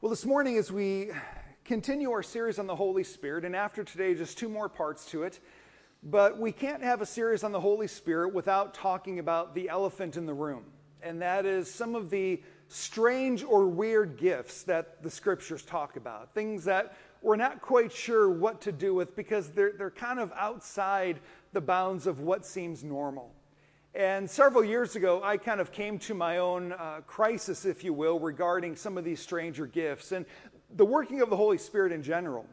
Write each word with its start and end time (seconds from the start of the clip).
Well, 0.00 0.10
this 0.10 0.24
morning, 0.24 0.58
as 0.58 0.70
we 0.70 1.10
continue 1.64 2.12
our 2.12 2.22
series 2.22 2.60
on 2.60 2.68
the 2.68 2.76
Holy 2.76 3.02
Spirit, 3.02 3.44
and 3.44 3.56
after 3.56 3.82
today, 3.82 4.14
just 4.14 4.38
two 4.38 4.48
more 4.48 4.68
parts 4.68 5.06
to 5.06 5.24
it, 5.24 5.40
but 6.04 6.38
we 6.38 6.52
can't 6.52 6.84
have 6.84 7.02
a 7.02 7.06
series 7.06 7.42
on 7.42 7.50
the 7.50 7.58
Holy 7.58 7.88
Spirit 7.88 8.32
without 8.32 8.74
talking 8.74 9.18
about 9.18 9.56
the 9.56 9.68
elephant 9.68 10.16
in 10.16 10.24
the 10.24 10.32
room, 10.32 10.66
and 11.02 11.20
that 11.20 11.46
is 11.46 11.68
some 11.68 11.96
of 11.96 12.10
the 12.10 12.40
strange 12.68 13.42
or 13.42 13.66
weird 13.66 14.16
gifts 14.16 14.62
that 14.62 15.02
the 15.02 15.10
scriptures 15.10 15.64
talk 15.64 15.96
about, 15.96 16.32
things 16.32 16.62
that 16.66 16.96
we're 17.20 17.34
not 17.34 17.60
quite 17.60 17.90
sure 17.90 18.30
what 18.30 18.60
to 18.60 18.70
do 18.70 18.94
with 18.94 19.16
because 19.16 19.48
they're, 19.48 19.72
they're 19.76 19.90
kind 19.90 20.20
of 20.20 20.30
outside 20.36 21.18
the 21.52 21.60
bounds 21.60 22.06
of 22.06 22.20
what 22.20 22.46
seems 22.46 22.84
normal. 22.84 23.34
And 23.94 24.28
several 24.28 24.62
years 24.62 24.96
ago, 24.96 25.22
I 25.24 25.38
kind 25.38 25.60
of 25.60 25.72
came 25.72 25.98
to 26.00 26.14
my 26.14 26.38
own 26.38 26.72
uh, 26.72 27.00
crisis, 27.06 27.64
if 27.64 27.82
you 27.82 27.92
will, 27.92 28.20
regarding 28.20 28.76
some 28.76 28.98
of 28.98 29.04
these 29.04 29.20
stranger 29.20 29.66
gifts 29.66 30.12
and 30.12 30.26
the 30.76 30.84
working 30.84 31.22
of 31.22 31.30
the 31.30 31.36
Holy 31.36 31.56
Spirit 31.56 31.92
in 31.92 32.02
general. 32.02 32.46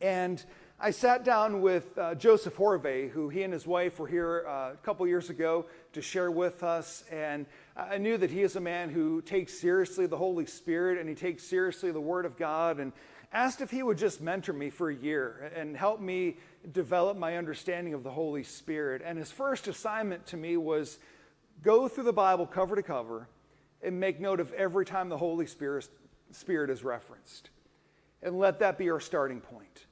And 0.00 0.42
I 0.78 0.90
sat 0.92 1.24
down 1.24 1.62
with 1.62 1.96
uh, 1.98 2.14
Joseph 2.14 2.56
Horvey, 2.56 3.10
who 3.10 3.28
he 3.28 3.42
and 3.42 3.52
his 3.52 3.66
wife 3.66 3.98
were 3.98 4.06
here 4.06 4.44
uh, 4.46 4.72
a 4.74 4.76
couple 4.84 5.06
years 5.06 5.30
ago 5.30 5.66
to 5.94 6.02
share 6.02 6.30
with 6.30 6.62
us. 6.62 7.02
And 7.10 7.46
I 7.76 7.98
knew 7.98 8.16
that 8.16 8.30
he 8.30 8.42
is 8.42 8.56
a 8.56 8.60
man 8.60 8.90
who 8.90 9.22
takes 9.22 9.58
seriously 9.58 10.06
the 10.06 10.18
Holy 10.18 10.46
Spirit 10.46 10.98
and 10.98 11.08
he 11.08 11.14
takes 11.14 11.42
seriously 11.42 11.90
the 11.90 12.00
Word 12.00 12.24
of 12.24 12.36
God. 12.36 12.78
And 12.78 12.92
asked 13.36 13.60
if 13.60 13.70
he 13.70 13.82
would 13.82 13.98
just 13.98 14.22
mentor 14.22 14.54
me 14.54 14.70
for 14.70 14.88
a 14.88 14.94
year 14.94 15.52
and 15.54 15.76
help 15.76 16.00
me 16.00 16.38
develop 16.72 17.18
my 17.18 17.36
understanding 17.36 17.92
of 17.92 18.02
the 18.02 18.10
Holy 18.10 18.42
Spirit. 18.42 19.02
And 19.04 19.18
his 19.18 19.30
first 19.30 19.68
assignment 19.68 20.24
to 20.28 20.38
me 20.38 20.56
was 20.56 20.98
go 21.62 21.86
through 21.86 22.04
the 22.04 22.14
Bible 22.14 22.46
cover 22.46 22.76
to 22.76 22.82
cover 22.82 23.28
and 23.82 24.00
make 24.00 24.20
note 24.20 24.40
of 24.40 24.52
every 24.54 24.86
time 24.86 25.10
the 25.10 25.18
Holy 25.18 25.46
Spirit, 25.46 25.86
Spirit 26.32 26.70
is 26.70 26.82
referenced. 26.82 27.50
And 28.22 28.38
let 28.38 28.58
that 28.60 28.78
be 28.78 28.88
our 28.90 29.00
starting 29.00 29.42
point. 29.42 29.84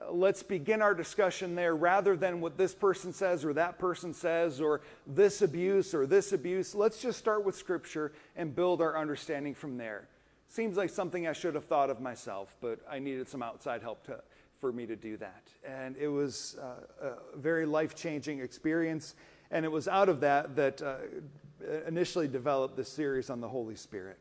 Uh, 0.00 0.12
let's 0.12 0.44
begin 0.44 0.80
our 0.80 0.94
discussion 0.94 1.56
there 1.56 1.74
rather 1.74 2.16
than 2.16 2.40
what 2.40 2.56
this 2.56 2.72
person 2.72 3.12
says 3.12 3.44
or 3.44 3.52
that 3.54 3.80
person 3.80 4.14
says 4.14 4.60
or 4.60 4.80
this 5.08 5.42
abuse 5.42 5.92
or 5.92 6.06
this 6.06 6.32
abuse. 6.32 6.72
Let's 6.72 7.02
just 7.02 7.18
start 7.18 7.44
with 7.44 7.56
Scripture 7.56 8.12
and 8.36 8.54
build 8.54 8.80
our 8.80 8.96
understanding 8.96 9.54
from 9.54 9.76
there. 9.76 10.06
Seems 10.52 10.76
like 10.76 10.90
something 10.90 11.26
I 11.26 11.32
should 11.32 11.54
have 11.54 11.64
thought 11.64 11.88
of 11.88 11.98
myself, 11.98 12.58
but 12.60 12.80
I 12.86 12.98
needed 12.98 13.26
some 13.26 13.42
outside 13.42 13.80
help 13.80 14.04
to, 14.04 14.20
for 14.58 14.70
me 14.70 14.84
to 14.84 14.94
do 14.96 15.16
that. 15.16 15.48
And 15.64 15.96
it 15.96 16.08
was 16.08 16.58
uh, 16.60 17.06
a 17.32 17.38
very 17.38 17.64
life 17.64 17.94
changing 17.94 18.40
experience. 18.40 19.14
And 19.50 19.64
it 19.64 19.72
was 19.72 19.88
out 19.88 20.10
of 20.10 20.20
that 20.20 20.54
that 20.56 20.82
uh, 20.82 20.96
initially 21.88 22.28
developed 22.28 22.76
this 22.76 22.90
series 22.90 23.30
on 23.30 23.40
the 23.40 23.48
Holy 23.48 23.76
Spirit. 23.76 24.18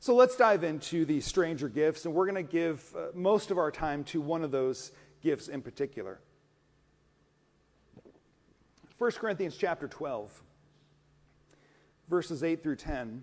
So 0.00 0.14
let's 0.14 0.36
dive 0.36 0.64
into 0.64 1.06
the 1.06 1.18
stranger 1.22 1.70
gifts, 1.70 2.04
and 2.04 2.12
we're 2.12 2.30
going 2.30 2.46
to 2.46 2.52
give 2.52 2.84
uh, 2.94 3.06
most 3.14 3.50
of 3.50 3.56
our 3.56 3.70
time 3.70 4.04
to 4.04 4.20
one 4.20 4.44
of 4.44 4.50
those 4.50 4.92
gifts 5.22 5.48
in 5.48 5.62
particular. 5.62 6.20
1 8.98 9.12
Corinthians 9.12 9.56
chapter 9.56 9.88
12, 9.88 10.42
verses 12.06 12.42
8 12.42 12.62
through 12.62 12.76
10 12.76 13.22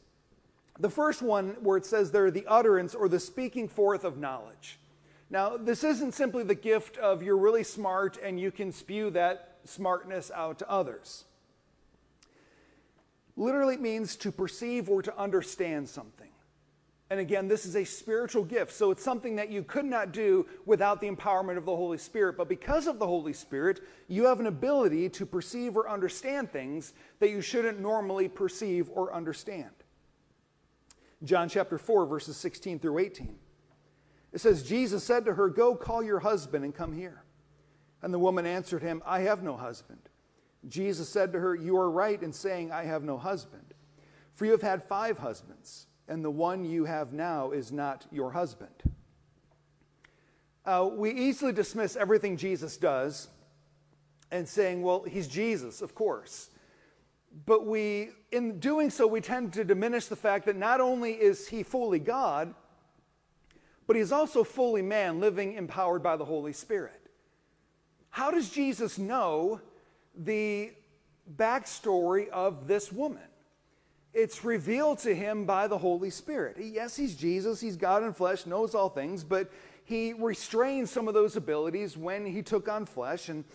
The 0.79 0.89
first 0.89 1.21
one, 1.21 1.57
where 1.61 1.77
it 1.77 1.85
says 1.85 2.11
there, 2.11 2.31
the 2.31 2.47
utterance 2.47 2.95
or 2.95 3.09
the 3.09 3.19
speaking 3.19 3.67
forth 3.67 4.03
of 4.03 4.17
knowledge. 4.17 4.79
Now, 5.29 5.57
this 5.57 5.83
isn't 5.83 6.13
simply 6.13 6.43
the 6.43 6.55
gift 6.55 6.97
of 6.97 7.23
you're 7.23 7.37
really 7.37 7.63
smart 7.63 8.17
and 8.21 8.39
you 8.39 8.51
can 8.51 8.71
spew 8.71 9.09
that 9.11 9.59
smartness 9.63 10.31
out 10.33 10.59
to 10.59 10.69
others. 10.69 11.25
Literally, 13.37 13.75
it 13.75 13.81
means 13.81 14.15
to 14.17 14.31
perceive 14.31 14.89
or 14.89 15.01
to 15.01 15.17
understand 15.17 15.87
something. 15.87 16.27
And 17.09 17.19
again, 17.19 17.49
this 17.49 17.65
is 17.65 17.75
a 17.75 17.83
spiritual 17.83 18.45
gift, 18.45 18.71
so 18.71 18.89
it's 18.91 19.03
something 19.03 19.35
that 19.35 19.49
you 19.49 19.63
could 19.63 19.83
not 19.83 20.13
do 20.13 20.45
without 20.65 21.01
the 21.01 21.09
empowerment 21.09 21.57
of 21.57 21.65
the 21.65 21.75
Holy 21.75 21.97
Spirit. 21.97 22.37
But 22.37 22.47
because 22.47 22.87
of 22.87 22.99
the 22.99 23.07
Holy 23.07 23.33
Spirit, 23.33 23.81
you 24.07 24.25
have 24.25 24.39
an 24.39 24.47
ability 24.47 25.09
to 25.09 25.25
perceive 25.25 25.75
or 25.75 25.89
understand 25.89 26.51
things 26.51 26.93
that 27.19 27.29
you 27.29 27.41
shouldn't 27.41 27.81
normally 27.81 28.29
perceive 28.29 28.89
or 28.93 29.13
understand. 29.13 29.71
John 31.23 31.49
chapter 31.49 31.77
4, 31.77 32.05
verses 32.05 32.37
16 32.37 32.79
through 32.79 32.97
18. 32.97 33.35
It 34.33 34.41
says, 34.41 34.63
Jesus 34.63 35.03
said 35.03 35.25
to 35.25 35.33
her, 35.33 35.49
Go 35.49 35.75
call 35.75 36.01
your 36.01 36.19
husband 36.19 36.63
and 36.65 36.73
come 36.73 36.93
here. 36.93 37.23
And 38.01 38.13
the 38.13 38.19
woman 38.19 38.45
answered 38.45 38.81
him, 38.81 39.03
I 39.05 39.21
have 39.21 39.43
no 39.43 39.55
husband. 39.55 39.99
Jesus 40.67 41.09
said 41.09 41.33
to 41.33 41.39
her, 41.39 41.55
You 41.55 41.77
are 41.77 41.89
right 41.89 42.21
in 42.21 42.33
saying, 42.33 42.71
I 42.71 42.83
have 42.83 43.03
no 43.03 43.17
husband. 43.17 43.73
For 44.33 44.45
you 44.45 44.51
have 44.51 44.61
had 44.61 44.83
five 44.83 45.17
husbands, 45.17 45.87
and 46.07 46.23
the 46.23 46.31
one 46.31 46.65
you 46.65 46.85
have 46.85 47.13
now 47.13 47.51
is 47.51 47.71
not 47.71 48.05
your 48.11 48.31
husband. 48.31 48.71
Uh, 50.65 50.89
we 50.91 51.11
easily 51.11 51.51
dismiss 51.51 51.95
everything 51.95 52.37
Jesus 52.37 52.77
does 52.77 53.27
and 54.31 54.47
saying, 54.47 54.81
Well, 54.81 55.03
he's 55.03 55.27
Jesus, 55.27 55.81
of 55.81 55.93
course. 55.93 56.50
But 57.45 57.65
we, 57.65 58.09
in 58.31 58.59
doing 58.59 58.89
so, 58.89 59.07
we 59.07 59.21
tend 59.21 59.53
to 59.53 59.63
diminish 59.63 60.07
the 60.07 60.15
fact 60.15 60.45
that 60.45 60.57
not 60.57 60.81
only 60.81 61.13
is 61.13 61.47
he 61.47 61.63
fully 61.63 61.99
God, 61.99 62.53
but 63.87 63.95
he's 63.95 64.11
also 64.11 64.43
fully 64.43 64.81
man, 64.81 65.19
living 65.19 65.53
empowered 65.53 66.03
by 66.03 66.17
the 66.17 66.25
Holy 66.25 66.53
Spirit. 66.53 67.09
How 68.09 68.31
does 68.31 68.49
Jesus 68.49 68.97
know 68.97 69.61
the 70.15 70.71
backstory 71.37 72.27
of 72.29 72.67
this 72.67 72.91
woman? 72.91 73.23
It's 74.13 74.43
revealed 74.43 74.99
to 74.99 75.15
him 75.15 75.45
by 75.45 75.67
the 75.67 75.77
Holy 75.77 76.09
Spirit. 76.09 76.57
Yes, 76.59 76.97
he's 76.97 77.15
Jesus, 77.15 77.61
he's 77.61 77.77
God 77.77 78.03
in 78.03 78.13
flesh, 78.13 78.45
knows 78.45 78.75
all 78.75 78.89
things, 78.89 79.23
but 79.23 79.49
he 79.85 80.13
restrains 80.13 80.91
some 80.91 81.07
of 81.07 81.13
those 81.13 81.37
abilities 81.37 81.95
when 81.95 82.25
he 82.25 82.41
took 82.41 82.67
on 82.67 82.85
flesh, 82.85 83.29
and 83.29 83.45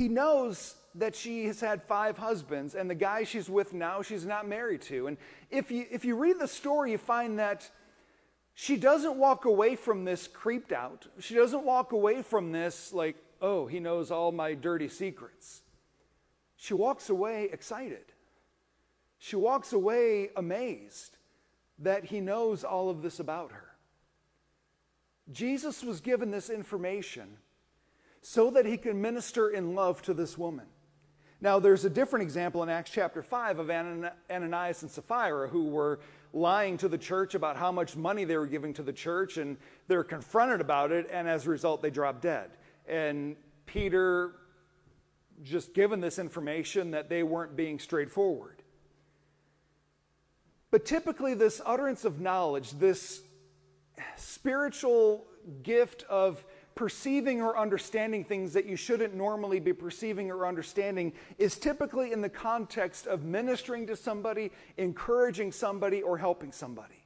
he 0.00 0.08
knows 0.08 0.76
that 0.94 1.14
she 1.14 1.44
has 1.44 1.60
had 1.60 1.82
five 1.82 2.16
husbands, 2.16 2.74
and 2.74 2.88
the 2.88 2.94
guy 2.94 3.22
she's 3.22 3.50
with 3.50 3.74
now, 3.74 4.00
she's 4.00 4.24
not 4.24 4.48
married 4.48 4.80
to. 4.80 5.08
And 5.08 5.18
if 5.50 5.70
you, 5.70 5.84
if 5.90 6.06
you 6.06 6.16
read 6.16 6.38
the 6.40 6.48
story, 6.48 6.92
you 6.92 6.96
find 6.96 7.38
that 7.38 7.70
she 8.54 8.78
doesn't 8.78 9.16
walk 9.16 9.44
away 9.44 9.76
from 9.76 10.06
this 10.06 10.26
creeped 10.26 10.72
out. 10.72 11.06
She 11.18 11.34
doesn't 11.34 11.64
walk 11.64 11.92
away 11.92 12.22
from 12.22 12.50
this 12.50 12.94
like, 12.94 13.14
oh, 13.42 13.66
he 13.66 13.78
knows 13.78 14.10
all 14.10 14.32
my 14.32 14.54
dirty 14.54 14.88
secrets. 14.88 15.60
She 16.56 16.72
walks 16.72 17.10
away 17.10 17.50
excited. 17.52 18.06
She 19.18 19.36
walks 19.36 19.74
away 19.74 20.30
amazed 20.34 21.18
that 21.78 22.06
he 22.06 22.22
knows 22.22 22.64
all 22.64 22.88
of 22.88 23.02
this 23.02 23.20
about 23.20 23.52
her. 23.52 23.66
Jesus 25.30 25.82
was 25.82 26.00
given 26.00 26.30
this 26.30 26.48
information 26.48 27.36
so 28.22 28.50
that 28.50 28.66
he 28.66 28.76
can 28.76 29.00
minister 29.00 29.48
in 29.48 29.74
love 29.74 30.02
to 30.02 30.14
this 30.14 30.36
woman. 30.36 30.66
Now, 31.40 31.58
there's 31.58 31.86
a 31.86 31.90
different 31.90 32.22
example 32.22 32.62
in 32.62 32.68
Acts 32.68 32.90
chapter 32.90 33.22
5 33.22 33.60
of 33.60 33.70
Ananias 33.70 34.82
and 34.82 34.90
Sapphira 34.90 35.48
who 35.48 35.66
were 35.66 36.00
lying 36.32 36.76
to 36.78 36.88
the 36.88 36.98
church 36.98 37.34
about 37.34 37.56
how 37.56 37.72
much 37.72 37.96
money 37.96 38.24
they 38.24 38.36
were 38.36 38.46
giving 38.46 38.74
to 38.74 38.82
the 38.82 38.92
church, 38.92 39.38
and 39.38 39.56
they're 39.88 40.04
confronted 40.04 40.60
about 40.60 40.92
it, 40.92 41.08
and 41.10 41.26
as 41.26 41.46
a 41.46 41.50
result, 41.50 41.82
they 41.82 41.90
drop 41.90 42.20
dead. 42.20 42.50
And 42.86 43.36
Peter 43.66 44.32
just 45.42 45.72
given 45.72 46.00
this 46.00 46.18
information 46.18 46.90
that 46.90 47.08
they 47.08 47.22
weren't 47.22 47.56
being 47.56 47.78
straightforward. 47.78 48.62
But 50.70 50.84
typically, 50.84 51.32
this 51.32 51.60
utterance 51.64 52.04
of 52.04 52.20
knowledge, 52.20 52.72
this 52.72 53.22
spiritual 54.16 55.26
gift 55.62 56.04
of 56.08 56.44
perceiving 56.80 57.42
or 57.42 57.58
understanding 57.58 58.24
things 58.24 58.54
that 58.54 58.64
you 58.64 58.74
shouldn't 58.74 59.12
normally 59.12 59.60
be 59.60 59.70
perceiving 59.70 60.30
or 60.30 60.46
understanding 60.46 61.12
is 61.36 61.58
typically 61.58 62.10
in 62.10 62.22
the 62.22 62.28
context 62.30 63.06
of 63.06 63.22
ministering 63.22 63.86
to 63.86 63.94
somebody, 63.94 64.50
encouraging 64.78 65.52
somebody, 65.52 66.00
or 66.00 66.16
helping 66.16 66.50
somebody. 66.50 67.04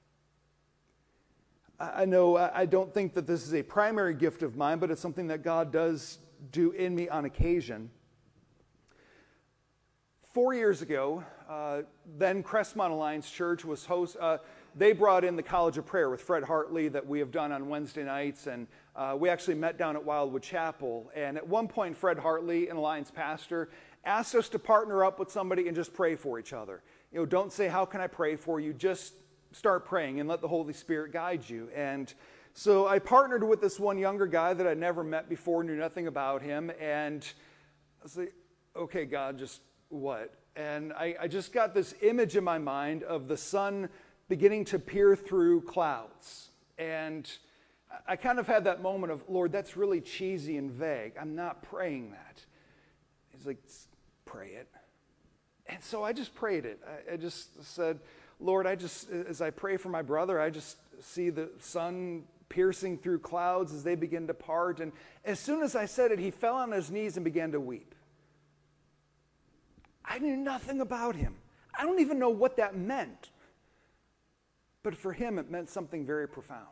I 1.81 2.05
know 2.05 2.37
I 2.37 2.67
don't 2.67 2.95
think 2.95 3.15
that 3.15 3.27
this 3.27 3.45
is 3.45 3.53
a 3.53 3.65
primary 3.65 4.15
gift 4.15 4.45
of 4.45 4.55
mine, 4.55 4.79
but 4.79 4.93
it's 4.93 5.01
something 5.01 5.27
that 5.27 5.43
God 5.43 5.73
does 5.73 6.21
do 6.53 6.71
in 6.71 6.95
me 6.95 7.09
on 7.09 7.25
occasion. 7.25 7.91
Four 10.35 10.55
years 10.55 10.83
ago, 10.83 11.25
uh, 11.49 11.83
then 12.17 12.45
Crestmont 12.45 12.91
Alliance 12.91 13.29
Church 13.29 13.65
was 13.65 13.85
host. 13.85 14.17
Uh, 14.21 14.39
they 14.77 14.93
brought 14.93 15.25
in 15.25 15.35
the 15.35 15.43
College 15.43 15.79
of 15.79 15.87
Prayer 15.87 16.11
with 16.11 16.21
Fred 16.21 16.45
Hartley 16.45 16.87
that 16.89 17.05
we 17.05 17.19
have 17.19 17.33
done 17.33 17.51
on 17.51 17.69
Wednesday 17.69 18.05
nights, 18.05 18.47
and 18.47 18.69
uh, 18.97 19.17
we 19.19 19.29
actually 19.29 19.55
met 19.55 19.77
down 19.77 19.97
at 19.97 20.05
Wildwood 20.05 20.43
Chapel. 20.43 21.11
And 21.15 21.37
at 21.37 21.47
one 21.47 21.67
point, 21.67 21.97
Fred 21.97 22.19
Hartley, 22.19 22.69
an 22.69 22.77
Alliance 22.77 23.11
pastor, 23.11 23.71
asked 24.05 24.35
us 24.35 24.49
to 24.51 24.59
partner 24.59 25.05
up 25.05 25.19
with 25.19 25.31
somebody 25.31 25.67
and 25.67 25.77
just 25.77 25.93
pray 25.93 26.15
for 26.15 26.39
each 26.39 26.53
other. 26.53 26.83
You 27.13 27.21
know, 27.21 27.27
don't 27.27 27.53
say, 27.53 27.69
How 27.69 27.85
can 27.85 28.01
I 28.01 28.07
pray 28.07 28.37
for 28.37 28.61
you? 28.61 28.73
Just 28.73 29.15
start 29.53 29.85
praying 29.85 30.21
and 30.21 30.29
let 30.29 30.41
the 30.41 30.49
Holy 30.49 30.73
Spirit 30.73 31.13
guide 31.13 31.49
you. 31.49 31.71
And 31.75 32.13
so 32.53 32.87
I 32.87 32.99
partnered 32.99 33.43
with 33.43 33.61
this 33.61 33.81
one 33.81 33.99
younger 33.99 34.27
guy 34.27 34.55
that 34.55 34.67
I'd 34.67 34.79
never 34.79 35.03
met 35.03 35.29
before, 35.29 35.65
knew 35.65 35.77
nothing 35.77 36.07
about 36.07 36.43
him, 36.43 36.71
and 36.81 37.27
I 38.01 38.03
was 38.05 38.17
like, 38.17 38.35
Okay, 38.77 39.05
God, 39.05 39.39
just 39.39 39.61
what? 39.89 40.35
And 40.57 40.93
I, 40.93 41.17
I 41.23 41.29
just 41.29 41.53
got 41.53 41.75
this 41.75 41.95
image 42.01 42.37
in 42.37 42.45
my 42.45 42.59
mind 42.59 43.03
of 43.03 43.27
the 43.27 43.37
sun 43.37 43.89
beginning 44.29 44.65
to 44.67 44.79
peer 44.79 45.17
through 45.17 45.63
clouds. 45.63 46.51
And 46.79 47.29
I 48.07 48.17
kind 48.17 48.39
of 48.39 48.47
had 48.47 48.65
that 48.65 48.83
moment 48.83 49.13
of, 49.13 49.23
Lord, 49.29 49.53
that's 49.53 49.77
really 49.77 50.01
cheesy 50.01 50.57
and 50.57 50.71
vague. 50.71 51.13
I'm 51.21 51.35
not 51.35 51.63
praying 51.63 52.13
that. 52.13 52.41
He's 53.31 53.47
like, 53.47 53.59
pray 54.25 54.49
it. 54.49 54.69
And 55.67 55.83
so 55.83 56.03
I 56.03 56.13
just 56.13 56.35
prayed 56.35 56.65
it. 56.65 56.81
I, 56.87 57.15
I 57.15 57.17
just 57.17 57.65
said, 57.65 58.01
Lord, 58.41 58.67
I 58.67 58.75
just, 58.75 59.11
as 59.11 59.41
I 59.41 59.51
pray 59.51 59.77
for 59.77 59.89
my 59.89 60.03
brother, 60.03 60.41
I 60.41 60.51
just 60.51 60.77
see 61.01 61.31
the 61.31 61.51
sun 61.61 62.25
piercing 62.49 62.99
through 62.99 63.19
clouds 63.21 63.73
as 63.73 63.83
they 63.83 63.95
begin 63.95 64.27
to 64.27 64.35
part. 64.35 64.81
And 64.81 64.93
as 65.25 65.41
soon 65.41 65.63
as 65.63 65.75
I 65.75 65.87
said 65.87 66.13
it, 66.13 66.19
he 66.19 66.31
fell 66.31 66.57
on 66.57 66.73
his 66.73 66.91
knees 66.91 67.17
and 67.17 67.25
began 67.25 67.53
to 67.53 67.61
weep. 67.61 67.95
I 70.05 70.19
knew 70.19 70.37
nothing 70.37 70.81
about 70.81 71.17
him. 71.17 71.37
I 71.77 71.85
don't 71.85 72.01
even 72.01 72.19
know 72.19 72.29
what 72.29 72.57
that 72.59 72.77
meant. 72.77 73.31
But 74.83 74.95
for 74.95 75.13
him, 75.13 75.39
it 75.39 75.51
meant 75.51 75.71
something 75.71 76.05
very 76.05 76.29
profound. 76.29 76.69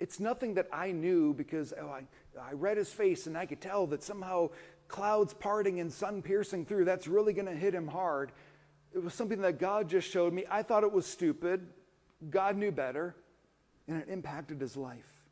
It's 0.00 0.18
nothing 0.18 0.54
that 0.54 0.66
I 0.72 0.92
knew 0.92 1.34
because 1.34 1.72
oh, 1.80 1.88
I, 1.88 2.02
I 2.40 2.52
read 2.52 2.76
his 2.76 2.92
face 2.92 3.26
and 3.26 3.36
I 3.36 3.46
could 3.46 3.60
tell 3.60 3.86
that 3.88 4.02
somehow 4.02 4.50
clouds 4.88 5.34
parting 5.34 5.78
and 5.78 5.92
sun 5.92 6.22
piercing 6.22 6.64
through, 6.64 6.86
that's 6.86 7.06
really 7.06 7.32
going 7.32 7.46
to 7.46 7.54
hit 7.54 7.74
him 7.74 7.86
hard. 7.86 8.32
It 8.92 9.02
was 9.02 9.14
something 9.14 9.40
that 9.42 9.58
God 9.58 9.88
just 9.88 10.10
showed 10.10 10.32
me. 10.32 10.44
I 10.50 10.62
thought 10.62 10.82
it 10.82 10.92
was 10.92 11.06
stupid. 11.06 11.66
God 12.28 12.56
knew 12.56 12.72
better, 12.72 13.14
and 13.86 14.02
it 14.02 14.08
impacted 14.08 14.60
his 14.60 14.76
life. 14.76 15.24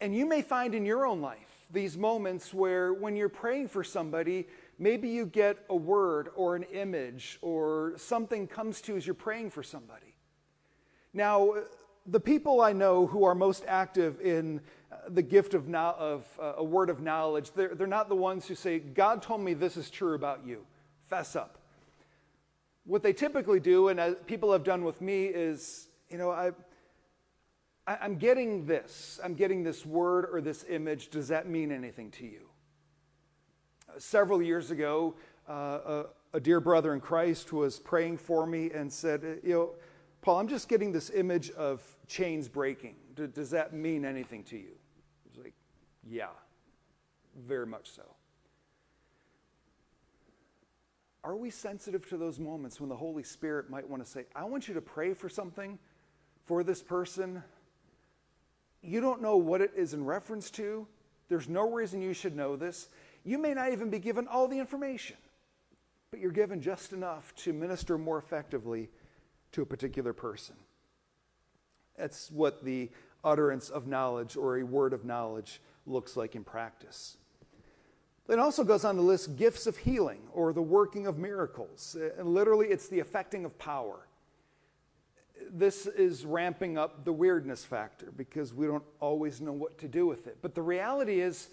And 0.00 0.14
you 0.14 0.26
may 0.26 0.42
find 0.42 0.74
in 0.74 0.84
your 0.84 1.06
own 1.06 1.20
life 1.20 1.66
these 1.70 1.96
moments 1.96 2.52
where, 2.52 2.92
when 2.92 3.14
you're 3.14 3.28
praying 3.28 3.68
for 3.68 3.84
somebody, 3.84 4.46
Maybe 4.78 5.08
you 5.08 5.24
get 5.24 5.56
a 5.70 5.76
word 5.76 6.28
or 6.36 6.54
an 6.54 6.64
image 6.64 7.38
or 7.40 7.94
something 7.96 8.46
comes 8.46 8.80
to 8.82 8.92
you 8.92 8.98
as 8.98 9.06
you're 9.06 9.14
praying 9.14 9.50
for 9.50 9.62
somebody. 9.62 10.14
Now, 11.14 11.54
the 12.06 12.20
people 12.20 12.60
I 12.60 12.72
know 12.72 13.06
who 13.06 13.24
are 13.24 13.34
most 13.34 13.64
active 13.66 14.20
in 14.20 14.60
uh, 14.92 14.96
the 15.08 15.22
gift 15.22 15.54
of, 15.54 15.68
no, 15.68 15.94
of 15.98 16.24
uh, 16.40 16.54
a 16.56 16.64
word 16.64 16.90
of 16.90 17.00
knowledge, 17.00 17.52
they're, 17.52 17.74
they're 17.74 17.86
not 17.86 18.08
the 18.08 18.16
ones 18.16 18.46
who 18.46 18.54
say, 18.54 18.78
God 18.78 19.22
told 19.22 19.40
me 19.40 19.54
this 19.54 19.76
is 19.76 19.90
true 19.90 20.14
about 20.14 20.46
you. 20.46 20.64
Fess 21.08 21.36
up. 21.36 21.58
What 22.84 23.02
they 23.02 23.12
typically 23.12 23.60
do, 23.60 23.88
and 23.88 24.16
people 24.26 24.52
have 24.52 24.62
done 24.62 24.84
with 24.84 25.00
me, 25.00 25.26
is, 25.26 25.88
you 26.08 26.18
know, 26.18 26.30
I, 26.30 26.52
I, 27.86 27.98
I'm 28.02 28.16
getting 28.16 28.66
this. 28.66 29.18
I'm 29.24 29.34
getting 29.34 29.64
this 29.64 29.84
word 29.84 30.28
or 30.32 30.40
this 30.40 30.64
image. 30.68 31.10
Does 31.10 31.28
that 31.28 31.48
mean 31.48 31.72
anything 31.72 32.10
to 32.12 32.24
you? 32.26 32.46
several 33.98 34.42
years 34.42 34.70
ago, 34.70 35.14
uh, 35.48 35.52
a, 35.52 36.04
a, 36.34 36.40
dear 36.40 36.60
brother 36.60 36.92
in 36.94 37.00
Christ 37.00 37.52
was 37.52 37.78
praying 37.78 38.18
for 38.18 38.46
me 38.46 38.70
and 38.70 38.92
said, 38.92 39.40
You 39.42 39.52
know, 39.52 39.70
Paul, 40.26 40.40
I'm 40.40 40.48
just 40.48 40.68
getting 40.68 40.90
this 40.90 41.08
image 41.10 41.52
of 41.52 41.80
chains 42.08 42.48
breaking. 42.48 42.96
D- 43.14 43.28
does 43.28 43.50
that 43.50 43.72
mean 43.72 44.04
anything 44.04 44.42
to 44.46 44.56
you? 44.56 44.72
Was 45.24 45.36
like, 45.36 45.54
Yeah, 46.04 46.30
very 47.46 47.64
much 47.64 47.92
so. 47.92 48.02
Are 51.22 51.36
we 51.36 51.48
sensitive 51.50 52.08
to 52.08 52.16
those 52.16 52.40
moments 52.40 52.80
when 52.80 52.88
the 52.88 52.96
Holy 52.96 53.22
Spirit 53.22 53.70
might 53.70 53.88
want 53.88 54.04
to 54.04 54.10
say, 54.10 54.24
I 54.34 54.46
want 54.46 54.66
you 54.66 54.74
to 54.74 54.80
pray 54.80 55.14
for 55.14 55.28
something 55.28 55.78
for 56.44 56.64
this 56.64 56.82
person? 56.82 57.40
You 58.82 59.00
don't 59.00 59.22
know 59.22 59.36
what 59.36 59.60
it 59.60 59.70
is 59.76 59.94
in 59.94 60.04
reference 60.04 60.50
to. 60.52 60.88
There's 61.28 61.48
no 61.48 61.70
reason 61.70 62.02
you 62.02 62.14
should 62.14 62.34
know 62.34 62.56
this. 62.56 62.88
You 63.22 63.38
may 63.38 63.54
not 63.54 63.70
even 63.70 63.90
be 63.90 64.00
given 64.00 64.26
all 64.26 64.48
the 64.48 64.58
information, 64.58 65.18
but 66.10 66.18
you're 66.18 66.32
given 66.32 66.60
just 66.60 66.92
enough 66.92 67.32
to 67.36 67.52
minister 67.52 67.96
more 67.96 68.18
effectively 68.18 68.90
to 69.56 69.62
a 69.62 69.66
particular 69.66 70.12
person. 70.12 70.54
That's 71.96 72.30
what 72.30 72.62
the 72.62 72.90
utterance 73.24 73.70
of 73.70 73.86
knowledge 73.86 74.36
or 74.36 74.58
a 74.58 74.62
word 74.62 74.92
of 74.92 75.06
knowledge 75.06 75.62
looks 75.86 76.14
like 76.14 76.36
in 76.36 76.44
practice. 76.44 77.16
It 78.28 78.38
also 78.38 78.64
goes 78.64 78.84
on 78.84 78.96
to 78.96 79.00
list 79.00 79.36
gifts 79.36 79.66
of 79.66 79.78
healing 79.78 80.20
or 80.34 80.52
the 80.52 80.60
working 80.60 81.06
of 81.06 81.16
miracles. 81.16 81.96
And 82.18 82.28
literally, 82.28 82.66
it's 82.66 82.88
the 82.88 83.00
affecting 83.00 83.46
of 83.46 83.58
power. 83.58 84.06
This 85.50 85.86
is 85.86 86.26
ramping 86.26 86.76
up 86.76 87.06
the 87.06 87.12
weirdness 87.12 87.64
factor 87.64 88.12
because 88.14 88.52
we 88.52 88.66
don't 88.66 88.84
always 89.00 89.40
know 89.40 89.52
what 89.52 89.78
to 89.78 89.88
do 89.88 90.06
with 90.06 90.26
it. 90.26 90.36
But 90.42 90.54
the 90.54 90.62
reality 90.62 91.22
is, 91.22 91.48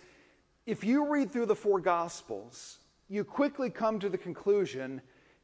if 0.66 0.84
you 0.84 1.10
read 1.10 1.32
through 1.32 1.46
the 1.46 1.56
four 1.56 1.80
Gospels, 1.80 2.80
you 3.08 3.24
quickly 3.24 3.70
come 3.70 3.98
to 4.00 4.10
the 4.10 4.18
conclusion 4.18 5.01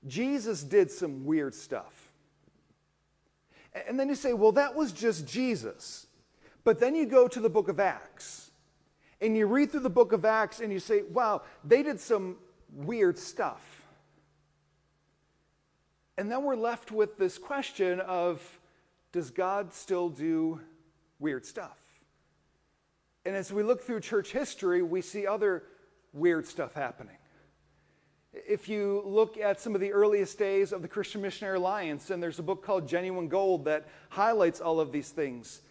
Jesus 0.07 0.61
did 0.63 0.91
some 0.91 1.23
weird 1.23 1.53
stuff. 1.53 2.08
And 3.87 3.99
then 3.99 4.09
you 4.09 4.15
say, 4.15 4.33
well, 4.33 4.51
that 4.53 4.75
was 4.75 4.91
just 4.91 5.27
Jesus. 5.27 6.07
But 6.63 6.79
then 6.79 6.95
you 6.95 7.05
go 7.05 7.27
to 7.27 7.39
the 7.39 7.49
book 7.49 7.67
of 7.67 7.79
Acts 7.79 8.51
and 9.21 9.35
you 9.35 9.45
read 9.45 9.71
through 9.71 9.81
the 9.81 9.89
book 9.89 10.11
of 10.11 10.25
Acts 10.25 10.59
and 10.59 10.71
you 10.71 10.79
say, 10.79 11.03
wow, 11.03 11.43
they 11.63 11.83
did 11.83 11.99
some 11.99 12.37
weird 12.73 13.17
stuff. 13.17 13.85
And 16.17 16.31
then 16.31 16.43
we're 16.43 16.55
left 16.55 16.91
with 16.91 17.17
this 17.17 17.37
question 17.37 17.99
of 18.01 18.59
does 19.11 19.31
God 19.31 19.73
still 19.73 20.09
do 20.09 20.59
weird 21.17 21.45
stuff? 21.45 21.77
And 23.25 23.35
as 23.35 23.53
we 23.53 23.63
look 23.63 23.83
through 23.83 24.01
church 24.01 24.31
history, 24.31 24.81
we 24.81 25.01
see 25.01 25.25
other 25.25 25.63
weird 26.13 26.45
stuff 26.45 26.73
happening. 26.73 27.18
If 28.33 28.69
you 28.69 29.01
look 29.05 29.37
at 29.37 29.59
some 29.59 29.73
of 29.73 29.81
the 29.81 29.91
earliest 29.91 30.37
days 30.37 30.71
of 30.71 30.81
the 30.81 30.87
Christian 30.87 31.21
Missionary 31.21 31.57
Alliance, 31.57 32.11
and 32.11 32.21
there's 32.21 32.39
a 32.39 32.43
book 32.43 32.63
called 32.63 32.87
Genuine 32.87 33.27
Gold 33.27 33.65
that 33.65 33.87
highlights 34.09 34.61
all 34.61 34.79
of 34.79 34.91
these 34.91 35.09
things, 35.09 35.61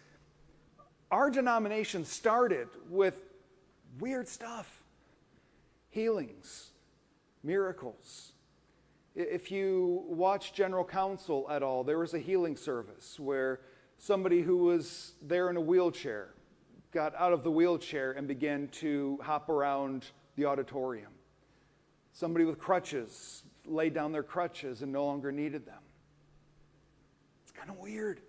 our 1.09 1.29
denomination 1.31 2.05
started 2.05 2.67
with 2.89 3.19
weird 3.99 4.27
stuff 4.27 4.83
healings, 5.89 6.69
miracles. 7.43 8.33
If 9.15 9.51
you 9.51 10.03
watch 10.07 10.53
General 10.53 10.85
Council 10.85 11.47
at 11.49 11.63
all, 11.63 11.83
there 11.83 11.97
was 11.97 12.13
a 12.13 12.19
healing 12.19 12.55
service 12.55 13.19
where 13.19 13.61
somebody 13.97 14.41
who 14.41 14.57
was 14.57 15.13
there 15.21 15.49
in 15.49 15.57
a 15.57 15.61
wheelchair 15.61 16.29
got 16.91 17.15
out 17.15 17.33
of 17.33 17.43
the 17.43 17.51
wheelchair 17.51 18.11
and 18.11 18.27
began 18.27 18.67
to 18.67 19.19
hop 19.23 19.49
around 19.49 20.05
the 20.35 20.45
auditorium. 20.45 21.11
Somebody 22.13 22.45
with 22.45 22.59
crutches 22.59 23.43
laid 23.65 23.93
down 23.93 24.11
their 24.11 24.23
crutches 24.23 24.81
and 24.81 24.91
no 24.91 25.05
longer 25.05 25.31
needed 25.31 25.65
them. 25.65 25.81
It's 27.43 27.51
kind 27.51 27.69
of 27.69 27.77
weird. 27.77 28.21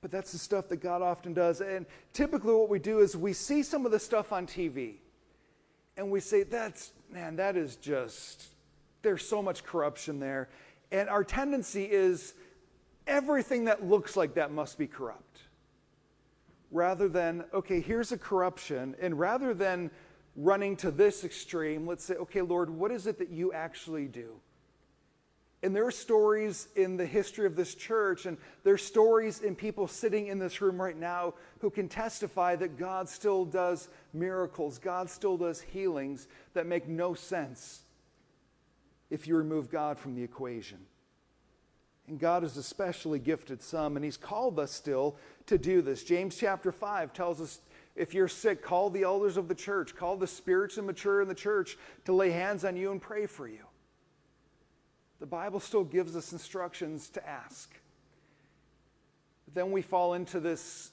But 0.00 0.10
that's 0.10 0.32
the 0.32 0.38
stuff 0.38 0.68
that 0.68 0.76
God 0.76 1.02
often 1.02 1.34
does. 1.34 1.60
And 1.60 1.84
typically, 2.12 2.54
what 2.54 2.68
we 2.68 2.78
do 2.78 3.00
is 3.00 3.16
we 3.16 3.32
see 3.32 3.62
some 3.62 3.84
of 3.84 3.92
the 3.92 3.98
stuff 3.98 4.32
on 4.32 4.46
TV 4.46 4.94
and 5.96 6.10
we 6.10 6.20
say, 6.20 6.44
that's, 6.44 6.92
man, 7.12 7.36
that 7.36 7.56
is 7.56 7.74
just, 7.76 8.44
there's 9.02 9.26
so 9.26 9.42
much 9.42 9.64
corruption 9.64 10.20
there. 10.20 10.48
And 10.92 11.08
our 11.08 11.24
tendency 11.24 11.84
is 11.84 12.34
everything 13.06 13.64
that 13.64 13.84
looks 13.84 14.16
like 14.16 14.34
that 14.34 14.52
must 14.52 14.78
be 14.78 14.86
corrupt. 14.86 15.40
Rather 16.70 17.08
than, 17.08 17.44
okay, 17.52 17.80
here's 17.80 18.12
a 18.12 18.18
corruption. 18.18 18.94
And 19.00 19.18
rather 19.18 19.54
than 19.54 19.90
running 20.38 20.76
to 20.76 20.90
this 20.92 21.24
extreme, 21.24 21.86
let's 21.86 22.04
say, 22.04 22.14
okay, 22.14 22.42
Lord, 22.42 22.70
what 22.70 22.92
is 22.92 23.06
it 23.06 23.18
that 23.18 23.30
you 23.30 23.52
actually 23.52 24.06
do? 24.06 24.34
And 25.64 25.74
there 25.74 25.84
are 25.84 25.90
stories 25.90 26.68
in 26.76 26.96
the 26.96 27.04
history 27.04 27.44
of 27.44 27.56
this 27.56 27.74
church, 27.74 28.24
and 28.26 28.38
there 28.62 28.74
are 28.74 28.78
stories 28.78 29.40
in 29.40 29.56
people 29.56 29.88
sitting 29.88 30.28
in 30.28 30.38
this 30.38 30.60
room 30.60 30.80
right 30.80 30.96
now 30.96 31.34
who 31.58 31.68
can 31.68 31.88
testify 31.88 32.54
that 32.54 32.78
God 32.78 33.08
still 33.08 33.44
does 33.44 33.88
miracles, 34.12 34.78
God 34.78 35.10
still 35.10 35.36
does 35.36 35.60
healings 35.60 36.28
that 36.54 36.66
make 36.66 36.86
no 36.86 37.14
sense 37.14 37.82
if 39.10 39.26
you 39.26 39.36
remove 39.36 39.68
God 39.68 39.98
from 39.98 40.14
the 40.14 40.22
equation. 40.22 40.78
And 42.06 42.20
God 42.20 42.44
has 42.44 42.56
especially 42.56 43.18
gifted 43.18 43.60
some, 43.60 43.96
and 43.96 44.04
He's 44.04 44.16
called 44.16 44.60
us 44.60 44.70
still 44.70 45.16
to 45.46 45.58
do 45.58 45.82
this. 45.82 46.04
James 46.04 46.36
chapter 46.36 46.70
5 46.70 47.12
tells 47.12 47.40
us 47.40 47.60
if 47.98 48.14
you're 48.14 48.28
sick, 48.28 48.62
call 48.62 48.90
the 48.90 49.02
elders 49.02 49.36
of 49.36 49.48
the 49.48 49.54
church, 49.54 49.94
call 49.94 50.16
the 50.16 50.26
spiritually 50.26 50.86
mature 50.86 51.20
in 51.20 51.28
the 51.28 51.34
church 51.34 51.76
to 52.04 52.12
lay 52.12 52.30
hands 52.30 52.64
on 52.64 52.76
you 52.76 52.92
and 52.92 53.02
pray 53.02 53.26
for 53.26 53.46
you 53.48 53.68
the 55.20 55.26
Bible 55.26 55.60
still 55.60 55.84
gives 55.84 56.16
us 56.16 56.32
instructions 56.32 57.08
to 57.10 57.28
ask. 57.28 57.74
then 59.54 59.72
we 59.72 59.82
fall 59.82 60.14
into 60.14 60.40
this 60.40 60.92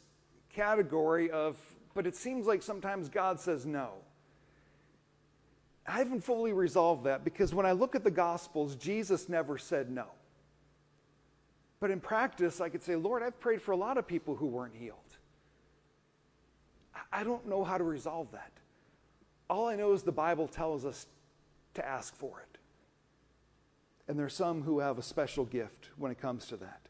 category 0.54 1.30
of, 1.30 1.58
but 1.94 2.08
it 2.08 2.16
seems 2.16 2.48
like 2.48 2.64
sometimes 2.64 3.10
God 3.10 3.40
says 3.40 3.66
no. 3.66 3.90
I 5.86 6.00
haven't 6.00 6.24
fully 6.24 6.54
resolved 6.54 7.04
that 7.04 7.24
because 7.24 7.54
when 7.54 7.66
I 7.66 7.74
look 7.74 7.96
at 7.96 8.04
the 8.04 8.12
Gospels, 8.12 8.76
Jesus 8.76 9.30
never 9.30 9.58
said 9.58 9.92
no. 9.92 10.06
But 11.80 11.92
in 11.92 12.00
practice, 12.00 12.62
I 12.62 12.70
could 12.70 12.82
say, 12.82 12.96
Lord, 12.96 13.22
I've 13.22 13.40
prayed 13.40 13.62
for 13.62 13.74
a 13.74 13.78
lot 13.78 13.98
of 13.98 14.08
people 14.08 14.36
who 14.36 14.48
weren't 14.48 14.74
healed. 14.74 14.98
I 17.12 17.24
don't 17.24 17.48
know 17.48 17.64
how 17.64 17.78
to 17.78 17.84
resolve 17.84 18.32
that. 18.32 18.52
All 19.50 19.68
I 19.68 19.76
know 19.76 19.94
is 19.94 20.04
the 20.04 20.12
Bible 20.12 20.48
tells 20.48 20.86
us 20.86 21.08
to 21.76 21.86
ask 21.86 22.16
for 22.16 22.40
it. 22.42 22.58
And 24.08 24.18
there 24.18 24.26
are 24.26 24.30
some 24.30 24.64
who 24.64 24.80
have 24.80 24.98
a 24.98 25.04
special 25.04 25.46
gift 25.46 25.90
when 25.98 26.12
it 26.12 26.20
comes 26.20 26.48
to 26.48 26.58
that. 26.58 26.82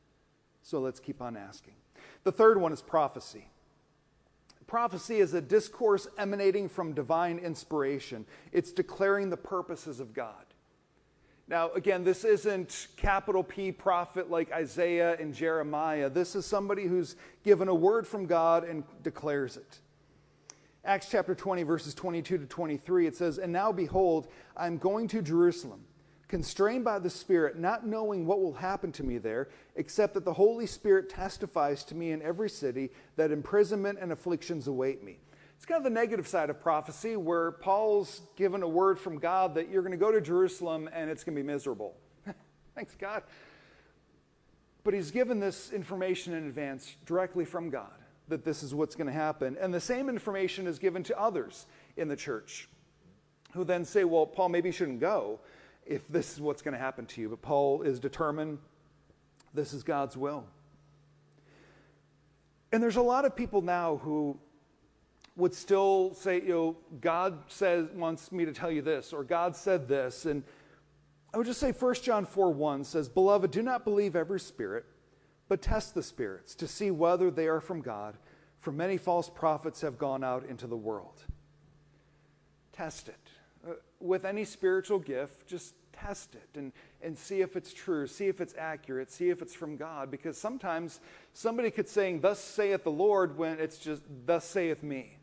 So 0.62 0.80
let's 0.80 1.00
keep 1.00 1.22
on 1.22 1.38
asking. 1.38 1.74
The 2.24 2.32
third 2.32 2.60
one 2.60 2.74
is 2.74 2.82
prophecy. 2.82 3.48
Prophecy 4.68 5.18
is 5.18 5.34
a 5.34 5.42
discourse 5.42 6.08
emanating 6.18 6.70
from 6.70 6.94
divine 6.94 7.38
inspiration, 7.38 8.26
it's 8.52 8.72
declaring 8.72 9.30
the 9.30 9.38
purposes 9.38 10.00
of 10.00 10.14
God. 10.14 10.34
Now, 11.48 11.70
again, 11.74 12.04
this 12.04 12.24
isn't 12.24 12.88
capital 12.98 13.44
P 13.44 13.72
prophet 13.72 14.32
like 14.32 14.52
Isaiah 14.52 15.16
and 15.20 15.32
Jeremiah. 15.32 16.10
This 16.10 16.36
is 16.36 16.44
somebody 16.44 16.86
who's 16.86 17.16
given 17.44 17.68
a 17.68 17.76
word 17.76 18.08
from 18.08 18.26
God 18.26 18.64
and 18.64 18.84
declares 19.04 19.56
it. 19.56 19.80
Acts 20.86 21.08
chapter 21.10 21.34
20, 21.34 21.64
verses 21.64 21.96
22 21.96 22.38
to 22.38 22.46
23, 22.46 23.08
it 23.08 23.16
says, 23.16 23.40
And 23.40 23.52
now 23.52 23.72
behold, 23.72 24.28
I'm 24.56 24.78
going 24.78 25.08
to 25.10 25.22
Jerusalem 25.22 25.84
constrained 26.28 26.84
by 26.84 27.00
the 27.00 27.10
Spirit, 27.10 27.58
not 27.58 27.86
knowing 27.86 28.26
what 28.26 28.40
will 28.40 28.54
happen 28.54 28.92
to 28.92 29.04
me 29.04 29.18
there, 29.18 29.50
except 29.76 30.14
that 30.14 30.26
the 30.26 30.34
Holy 30.34 30.66
Spirit 30.66 31.10
testifies 31.10 31.84
to 31.86 31.96
me 31.96 32.12
in 32.12 32.22
every 32.22 32.50
city 32.50 32.92
that 33.16 33.32
imprisonment 33.32 34.00
and 34.02 34.12
afflictions 34.12 34.68
await 34.68 35.04
me. 35.04 35.18
It's 35.56 35.66
kind 35.66 35.78
of 35.78 35.84
the 35.84 35.90
negative 35.90 36.28
side 36.28 36.50
of 36.50 36.60
prophecy 36.60 37.16
where 37.16 37.52
Paul's 37.52 38.22
given 38.36 38.62
a 38.62 38.68
word 38.68 39.00
from 39.00 39.20
God 39.20 39.56
that 39.56 39.70
you're 39.70 39.82
going 39.82 39.92
to 39.92 39.98
go 39.98 40.12
to 40.12 40.22
Jerusalem 40.22 40.90
and 40.94 41.10
it's 41.10 41.24
going 41.24 41.36
to 41.36 41.42
be 41.42 41.48
miserable. 41.48 41.96
Thanks, 42.76 42.96
God. 42.96 43.24
But 44.84 44.94
he's 44.94 45.12
given 45.12 45.40
this 45.40 45.72
information 45.72 46.34
in 46.34 46.46
advance 46.48 46.96
directly 47.06 47.46
from 47.46 47.70
God 47.70 47.94
that 48.28 48.44
this 48.44 48.64
is 48.64 48.74
what's 48.74 48.96
going 48.96 49.08
to 49.08 49.14
happen. 49.14 49.58
And 49.60 49.74
the 49.74 49.82
same 49.82 50.10
information 50.10 50.68
is 50.68 50.80
given 50.80 51.04
to 51.04 51.20
others 51.20 51.66
in 51.98 52.08
the 52.08 52.16
church 52.16 52.70
who 53.54 53.64
then 53.64 53.86
say, 53.86 54.04
well, 54.04 54.26
Paul, 54.26 54.50
maybe 54.50 54.70
you 54.70 54.74
shouldn't 54.74 55.00
go 55.00 55.40
if 55.86 56.08
this 56.08 56.34
is 56.34 56.42
what's 56.42 56.62
going 56.62 56.74
to 56.74 56.80
happen 56.80 57.06
to 57.06 57.22
you. 57.22 57.30
But 57.30 57.42
Paul 57.42 57.84
is 57.84 58.00
determined 58.00 58.60
this 59.54 59.74
is 59.74 59.84
God's 59.84 60.18
will. 60.18 60.46
And 62.72 62.84
there's 62.84 62.98
a 62.98 63.02
lot 63.02 63.26
of 63.26 63.36
people 63.36 63.62
now 63.62 63.98
who 64.04 64.38
would 65.38 65.54
still 65.54 66.14
say, 66.14 66.42
you 66.42 66.50
know, 66.50 66.78
God 67.02 67.40
says 67.48 67.88
wants 67.94 68.32
me 68.32 68.46
to 68.46 68.52
tell 68.52 68.72
you 68.72 68.82
this, 68.82 69.14
or 69.14 69.24
God 69.24 69.56
said 69.56 69.88
this. 69.88 70.26
And 70.26 70.44
I 71.34 71.38
would 71.38 71.46
just 71.46 71.60
say 71.60 71.72
1 71.72 71.96
John 71.96 72.26
4 72.26 72.52
1 72.52 72.84
says, 72.84 73.10
Beloved, 73.10 73.52
do 73.52 73.62
not 73.62 73.84
believe 73.84 74.16
every 74.16 74.40
spirit, 74.40 74.86
but 75.48 75.62
test 75.62 75.94
the 75.94 76.04
spirits 76.04 76.56
to 76.56 76.68
see 76.68 76.92
whether 76.92 77.30
they 77.30 77.48
are 77.48 77.62
from 77.62 77.82
God, 77.82 78.18
for 78.60 78.72
many 78.72 78.98
false 78.98 79.30
prophets 79.30 79.82
have 79.82 79.98
gone 79.98 80.24
out 80.24 80.46
into 80.46 80.68
the 80.68 80.78
world. 80.78 81.24
Test 82.74 83.08
it 83.10 83.30
uh, 83.68 83.74
with 84.00 84.26
any 84.26 84.44
spiritual 84.44 85.00
gift, 85.00 85.48
just 85.48 85.76
test 85.94 86.36
it 86.36 86.50
and, 86.58 86.72
and 87.02 87.18
see 87.18 87.42
if 87.42 87.56
it's 87.56 87.74
true, 87.74 88.08
see 88.08 88.28
if 88.28 88.42
it's 88.42 88.54
accurate, 88.58 89.12
see 89.12 89.30
if 89.30 89.42
it's 89.42 89.54
from 89.54 89.78
God. 89.78 90.12
Because 90.12 90.38
sometimes 90.38 91.00
somebody 91.34 91.72
could 91.72 91.88
say, 91.88 92.18
Thus 92.18 92.40
saith 92.40 92.84
the 92.84 92.92
Lord, 92.92 93.38
when 93.38 93.60
it's 93.60 93.78
just, 93.78 94.04
Thus 94.26 94.46
saith 94.46 94.84
me. 94.84 95.18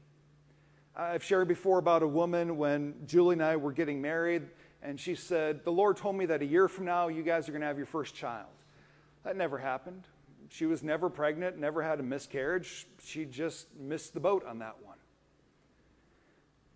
I've 0.95 1.25
shared 1.25 1.49
before 1.49 1.79
about 1.79 2.03
a 2.03 2.09
woman 2.09 2.57
when 2.59 2.95
Julie 3.07 3.35
and 3.35 3.43
I 3.43 3.57
were 3.57 3.73
getting 3.73 4.03
married, 4.03 4.43
and 4.83 5.01
she 5.01 5.15
said, 5.15 5.65
The 5.65 5.73
Lord 5.73 5.97
told 5.97 6.17
me 6.17 6.27
that 6.27 6.43
a 6.43 6.47
year 6.47 6.69
from 6.69 6.85
now, 6.85 7.09
you 7.09 7.23
guys 7.23 7.49
are 7.49 7.53
going 7.53 7.63
to 7.63 7.67
have 7.67 7.79
your 7.79 7.87
first 7.87 8.15
child. 8.15 8.49
That 9.25 9.37
never 9.37 9.59
happened. 9.59 10.07
She 10.53 10.67
was 10.67 10.83
never 10.83 11.09
pregnant, 11.09 11.59
never 11.59 11.83
had 11.83 11.99
a 11.99 12.03
miscarriage. 12.03 12.87
She 13.03 13.25
just 13.25 13.75
missed 13.75 14.13
the 14.13 14.21
boat 14.21 14.45
on 14.47 14.59
that 14.59 14.77
one. 14.85 14.99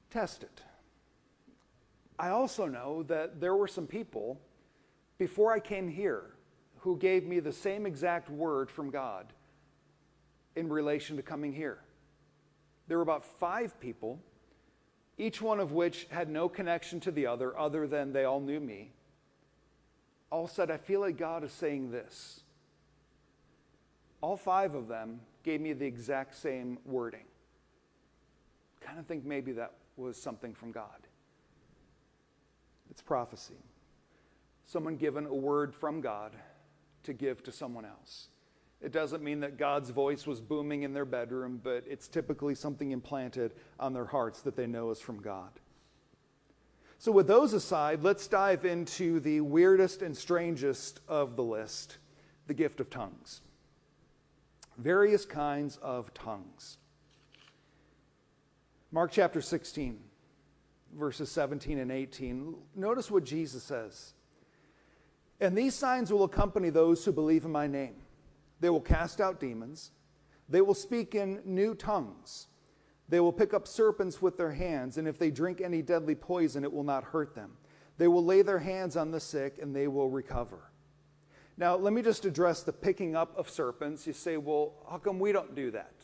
Test 0.08 0.42
it. 0.42 0.62
I 2.18 2.30
also 2.30 2.64
know 2.64 3.02
that 3.02 3.38
there 3.38 3.54
were 3.54 3.68
some 3.68 3.86
people 3.86 4.40
before 5.18 5.52
I 5.52 5.60
came 5.60 5.88
here 5.88 6.22
who 6.78 6.96
gave 6.96 7.26
me 7.26 7.38
the 7.38 7.52
same 7.52 7.84
exact 7.84 8.30
word 8.30 8.70
from 8.70 8.88
God 8.88 9.26
in 10.54 10.70
relation 10.70 11.16
to 11.16 11.22
coming 11.22 11.52
here. 11.52 11.80
There 12.88 12.96
were 12.96 13.02
about 13.02 13.26
five 13.26 13.78
people, 13.78 14.18
each 15.18 15.42
one 15.42 15.60
of 15.60 15.72
which 15.72 16.06
had 16.08 16.30
no 16.30 16.48
connection 16.48 16.98
to 17.00 17.10
the 17.10 17.26
other, 17.26 17.58
other 17.58 17.86
than 17.86 18.14
they 18.14 18.24
all 18.24 18.40
knew 18.40 18.58
me. 18.58 18.92
All 20.30 20.48
said, 20.48 20.70
I 20.70 20.78
feel 20.78 21.00
like 21.00 21.18
God 21.18 21.44
is 21.44 21.52
saying 21.52 21.90
this. 21.90 22.40
All 24.20 24.36
five 24.36 24.74
of 24.74 24.88
them 24.88 25.20
gave 25.42 25.60
me 25.60 25.72
the 25.72 25.86
exact 25.86 26.34
same 26.34 26.78
wording. 26.84 27.24
Kind 28.80 28.98
of 28.98 29.06
think 29.06 29.24
maybe 29.24 29.52
that 29.52 29.72
was 29.96 30.20
something 30.20 30.54
from 30.54 30.72
God. 30.72 31.06
It's 32.90 33.02
prophecy. 33.02 33.62
Someone 34.64 34.96
given 34.96 35.26
a 35.26 35.34
word 35.34 35.74
from 35.74 36.00
God 36.00 36.32
to 37.04 37.12
give 37.12 37.42
to 37.44 37.52
someone 37.52 37.84
else. 37.84 38.28
It 38.82 38.92
doesn't 38.92 39.22
mean 39.22 39.40
that 39.40 39.56
God's 39.56 39.90
voice 39.90 40.26
was 40.26 40.40
booming 40.40 40.82
in 40.82 40.92
their 40.92 41.04
bedroom, 41.04 41.60
but 41.62 41.84
it's 41.88 42.08
typically 42.08 42.54
something 42.54 42.90
implanted 42.90 43.54
on 43.80 43.92
their 43.92 44.04
hearts 44.04 44.42
that 44.42 44.56
they 44.56 44.66
know 44.66 44.90
is 44.90 45.00
from 45.00 45.22
God. 45.22 45.50
So, 46.98 47.12
with 47.12 47.26
those 47.26 47.52
aside, 47.52 48.02
let's 48.02 48.26
dive 48.26 48.64
into 48.64 49.20
the 49.20 49.40
weirdest 49.40 50.02
and 50.02 50.16
strangest 50.16 51.00
of 51.08 51.36
the 51.36 51.42
list 51.42 51.98
the 52.46 52.54
gift 52.54 52.80
of 52.80 52.88
tongues. 52.88 53.40
Various 54.78 55.24
kinds 55.24 55.78
of 55.78 56.12
tongues. 56.14 56.78
Mark 58.90 59.10
chapter 59.10 59.40
16 59.40 60.00
verses 60.96 61.30
17 61.30 61.78
and 61.78 61.92
18, 61.92 62.54
notice 62.74 63.10
what 63.10 63.24
Jesus 63.24 63.62
says. 63.62 64.14
And 65.40 65.56
these 65.56 65.74
signs 65.74 66.12
will 66.12 66.24
accompany 66.24 66.70
those 66.70 67.04
who 67.04 67.12
believe 67.12 67.44
in 67.44 67.52
my 67.52 67.66
name. 67.66 67.96
They 68.60 68.70
will 68.70 68.80
cast 68.80 69.20
out 69.20 69.38
demons. 69.38 69.90
They 70.48 70.62
will 70.62 70.74
speak 70.74 71.14
in 71.14 71.42
new 71.44 71.74
tongues. 71.74 72.46
They 73.08 73.20
will 73.20 73.32
pick 73.32 73.52
up 73.52 73.68
serpents 73.68 74.22
with 74.22 74.36
their 74.36 74.52
hands, 74.52 74.96
and 74.98 75.06
if 75.06 75.18
they 75.18 75.30
drink 75.30 75.60
any 75.60 75.82
deadly 75.82 76.14
poison, 76.14 76.64
it 76.64 76.72
will 76.72 76.82
not 76.82 77.04
hurt 77.04 77.34
them. 77.34 77.52
They 77.98 78.08
will 78.08 78.24
lay 78.24 78.42
their 78.42 78.58
hands 78.58 78.96
on 78.96 79.10
the 79.10 79.20
sick, 79.20 79.58
and 79.60 79.76
they 79.76 79.86
will 79.88 80.10
recover. 80.10 80.70
Now, 81.58 81.76
let 81.76 81.92
me 81.92 82.02
just 82.02 82.26
address 82.26 82.62
the 82.62 82.72
picking 82.72 83.16
up 83.16 83.36
of 83.38 83.48
serpents. 83.48 84.06
You 84.06 84.12
say, 84.12 84.36
well, 84.36 84.74
how 84.90 84.98
come 84.98 85.18
we 85.18 85.32
don't 85.32 85.54
do 85.54 85.70
that? 85.70 85.94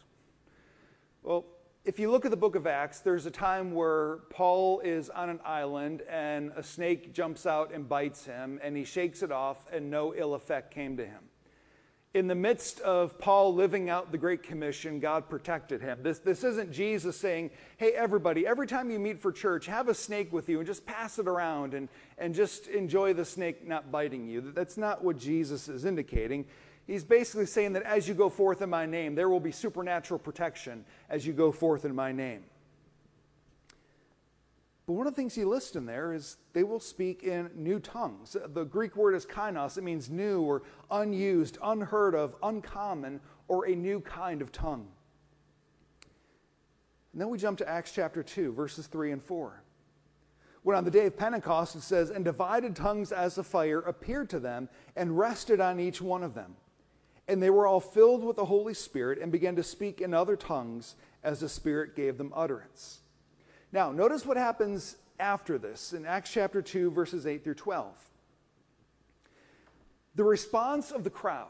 Well, 1.23 1.45
if 1.85 1.99
you 1.99 2.11
look 2.11 2.25
at 2.25 2.31
the 2.31 2.37
book 2.37 2.57
of 2.57 2.67
Acts, 2.67 3.01
there's 3.01 3.27
a 3.27 3.31
time 3.31 3.75
where 3.75 4.19
Paul 4.31 4.81
is 4.81 5.11
on 5.11 5.29
an 5.29 5.41
island 5.45 6.03
and 6.09 6.53
a 6.57 6.63
snake 6.63 7.13
jumps 7.13 7.45
out 7.45 7.73
and 7.73 7.89
bites 7.89 8.25
him, 8.25 8.61
and 8.63 8.77
he 8.77 8.85
shakes 8.85 9.23
it 9.23 9.33
off, 9.33 9.67
and 9.71 9.91
no 9.91 10.15
ill 10.15 10.35
effect 10.35 10.73
came 10.73 10.97
to 10.97 11.05
him. 11.05 11.25
In 12.15 12.27
the 12.27 12.35
midst 12.35 12.81
of 12.81 13.19
Paul 13.19 13.55
living 13.55 13.89
out 13.89 14.13
the 14.13 14.19
Great 14.19 14.43
Commission, 14.43 15.01
God 15.01 15.31
protected 15.31 15.81
him. 15.81 15.99
This, 16.03 16.19
this 16.19 16.45
isn't 16.45 16.71
Jesus 16.71 17.17
saying, 17.17 17.51
hey, 17.79 17.93
everybody, 17.93 18.47
every 18.47 18.67
time 18.67 18.91
you 18.91 18.99
meet 18.99 19.19
for 19.19 19.33
church, 19.33 19.67
have 19.67 19.89
a 19.89 19.95
snake 19.95 20.31
with 20.31 20.49
you 20.49 20.59
and 20.59 20.67
just 20.67 20.85
pass 20.85 21.19
it 21.19 21.27
around 21.27 21.73
and, 21.73 21.89
and 22.19 22.35
just 22.35 22.67
enjoy 22.67 23.15
the 23.15 23.25
snake 23.25 23.67
not 23.67 23.91
biting 23.91 24.27
you. 24.27 24.53
That's 24.53 24.77
not 24.77 25.03
what 25.03 25.17
Jesus 25.17 25.69
is 25.69 25.87
indicating. 25.87 26.45
He's 26.87 27.05
basically 27.05 27.47
saying 27.47 27.73
that 27.75 27.85
as 27.85 28.07
you 28.07 28.13
go 28.13 28.29
forth 28.29 28.61
in 28.61 28.69
my 28.69 28.85
name, 28.85 29.15
there 29.15 29.31
will 29.31 29.41
be 29.41 29.53
supernatural 29.53 30.19
protection 30.19 30.85
as 31.09 31.27
you 31.27 31.33
go 31.33 31.51
forth 31.51 31.87
in 31.87 31.95
my 31.95 32.13
name. 32.13 32.43
But 34.87 34.95
one 34.95 35.07
of 35.07 35.13
the 35.15 35.17
things 35.17 35.35
he 35.35 35.45
lists 35.45 35.77
in 35.77 35.87
there 35.87 36.13
is 36.13 36.39
they 36.53 36.65
will 36.65 36.81
speak 36.81 37.23
in 37.23 37.51
new 37.55 37.79
tongues. 37.79 38.37
The 38.47 38.65
Greek 38.65 38.97
word 38.97 39.15
is 39.15 39.25
kainos. 39.25 39.79
It 39.79 39.85
means 39.85 40.11
new 40.11 40.43
or 40.43 40.63
unused, 40.91 41.59
unheard 41.63 42.15
of, 42.15 42.35
uncommon, 42.43 43.21
or 43.47 43.67
a 43.67 43.77
new 43.77 44.01
kind 44.01 44.43
of 44.43 44.51
tongue. 44.51 44.89
And 47.13 47.21
then 47.21 47.29
we 47.29 47.39
jump 47.39 47.59
to 47.59 47.69
Acts 47.69 47.93
chapter 47.93 48.23
2, 48.23 48.53
verses 48.55 48.87
3 48.87 49.13
and 49.13 49.23
4. 49.23 49.63
When 50.63 50.77
on 50.77 50.85
the 50.85 50.91
day 50.91 51.07
of 51.07 51.17
Pentecost 51.17 51.77
it 51.77 51.83
says, 51.83 52.11
And 52.11 52.25
divided 52.25 52.75
tongues 52.75 53.13
as 53.13 53.37
a 53.39 53.45
fire 53.45 53.81
appeared 53.81 54.31
to 54.31 54.41
them 54.41 54.69
and 54.97 55.19
rested 55.19 55.61
on 55.61 55.79
each 55.79 56.01
one 56.01 56.23
of 56.23 56.35
them. 56.35 56.57
And 57.29 57.43
they 57.43 57.51
were 57.51 57.67
all 57.67 57.81
filled 57.81 58.25
with 58.25 58.37
the 58.37 58.47
Holy 58.47 58.75
Spirit 58.75 59.19
and 59.21 59.31
began 59.31 59.55
to 59.57 59.63
speak 59.63 60.01
in 60.01 60.13
other 60.13 60.37
tongues 60.37 60.97
as 61.23 61.41
the 61.41 61.49
Spirit 61.49 61.95
gave 61.95 62.19
them 62.19 62.33
utterance. 62.35 63.02
Now, 63.73 63.91
notice 63.91 64.27
what 64.27 64.37
happens 64.37 64.97
after 65.19 65.57
this 65.57 65.95
in 65.95 66.05
Acts 66.05 66.31
chapter 66.31 66.61
2, 66.61 66.91
verses 66.91 67.27
8 67.27 67.43
through 67.43 67.55
12. 67.55 68.11
The 70.15 70.25
response 70.25 70.91
of 70.91 71.05
the 71.05 71.11
crowd, 71.11 71.49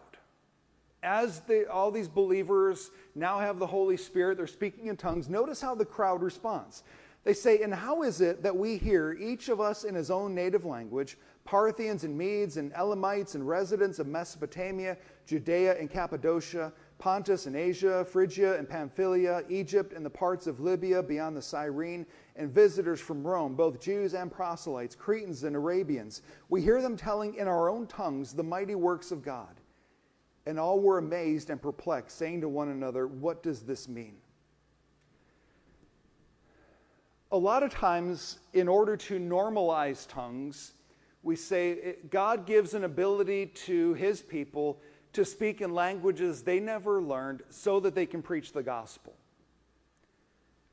as 1.03 1.41
they, 1.41 1.65
all 1.65 1.91
these 1.91 2.07
believers 2.07 2.93
now 3.17 3.41
have 3.41 3.59
the 3.59 3.67
Holy 3.67 3.97
Spirit, 3.97 4.37
they're 4.37 4.47
speaking 4.47 4.87
in 4.87 4.97
tongues, 4.97 5.29
notice 5.29 5.61
how 5.61 5.75
the 5.75 5.85
crowd 5.85 6.23
responds. 6.23 6.85
They 7.25 7.35
say, 7.35 7.61
And 7.63 7.75
how 7.75 8.03
is 8.03 8.21
it 8.21 8.45
that 8.45 8.57
we 8.57 8.77
hear, 8.77 9.13
each 9.13 9.49
of 9.49 9.61
us 9.61 9.83
in 9.83 9.97
his 9.97 10.11
own 10.11 10.33
native 10.33 10.65
language, 10.65 11.19
Parthians 11.45 12.05
and 12.05 12.17
Medes 12.17 12.57
and 12.57 12.73
Elamites 12.75 13.35
and 13.35 13.49
residents 13.49 13.99
of 13.99 14.07
Mesopotamia, 14.07 14.97
Judea 15.27 15.77
and 15.79 15.91
Cappadocia, 15.91 16.73
Pontus 17.03 17.47
and 17.47 17.57
Asia, 17.57 18.05
Phrygia 18.05 18.57
and 18.57 18.69
Pamphylia, 18.69 19.43
Egypt 19.49 19.93
and 19.93 20.07
the 20.07 20.11
parts 20.11 20.47
of 20.47 20.61
Libya 20.61 21.03
beyond 21.03 21.37
the 21.37 21.43
Cyrene, 21.43 22.07
and 22.37 22.49
visitors 22.49 23.01
from 23.01 23.27
Rome, 23.27 23.57
both 23.57 23.81
Jews 23.81 24.15
and 24.15 24.31
proselytes, 24.31 24.95
Cretans 24.95 25.43
and 25.43 25.57
Arabians. 25.57 26.23
We 26.49 26.63
hear 26.63 26.81
them 26.81 26.97
telling 26.97 27.35
in 27.35 27.49
our 27.49 27.69
own 27.69 27.89
tongues 27.89 28.33
the 28.33 28.45
mighty 28.45 28.77
works 28.77 29.11
of 29.11 29.21
God. 29.21 29.61
And 30.47 30.61
all 30.61 30.79
were 30.79 30.99
amazed 30.99 31.51
and 31.51 31.61
perplexed, 31.61 32.17
saying 32.17 32.41
to 32.43 32.49
one 32.49 32.69
another, 32.69 33.09
What 33.09 33.43
does 33.43 33.63
this 33.63 33.89
mean? 33.89 34.15
A 37.33 37.37
lot 37.37 37.65
of 37.65 37.73
times, 37.73 38.39
in 38.53 38.69
order 38.69 38.97
to 38.97 39.19
normalize 39.19 40.07
tongues, 40.07 40.75
we 41.25 41.35
say 41.35 41.97
God 42.11 42.47
gives 42.47 42.75
an 42.75 42.85
ability 42.85 43.47
to 43.67 43.95
his 43.95 44.23
people 44.23 44.81
to 45.13 45.25
speak 45.25 45.61
in 45.61 45.75
languages 45.75 46.43
they 46.43 46.61
never 46.61 47.03
learned 47.03 47.43
so 47.51 47.81
that 47.81 47.95
they 47.95 48.07
can 48.07 48.23
preach 48.23 48.53
the 48.53 48.63
gospel. 48.63 49.15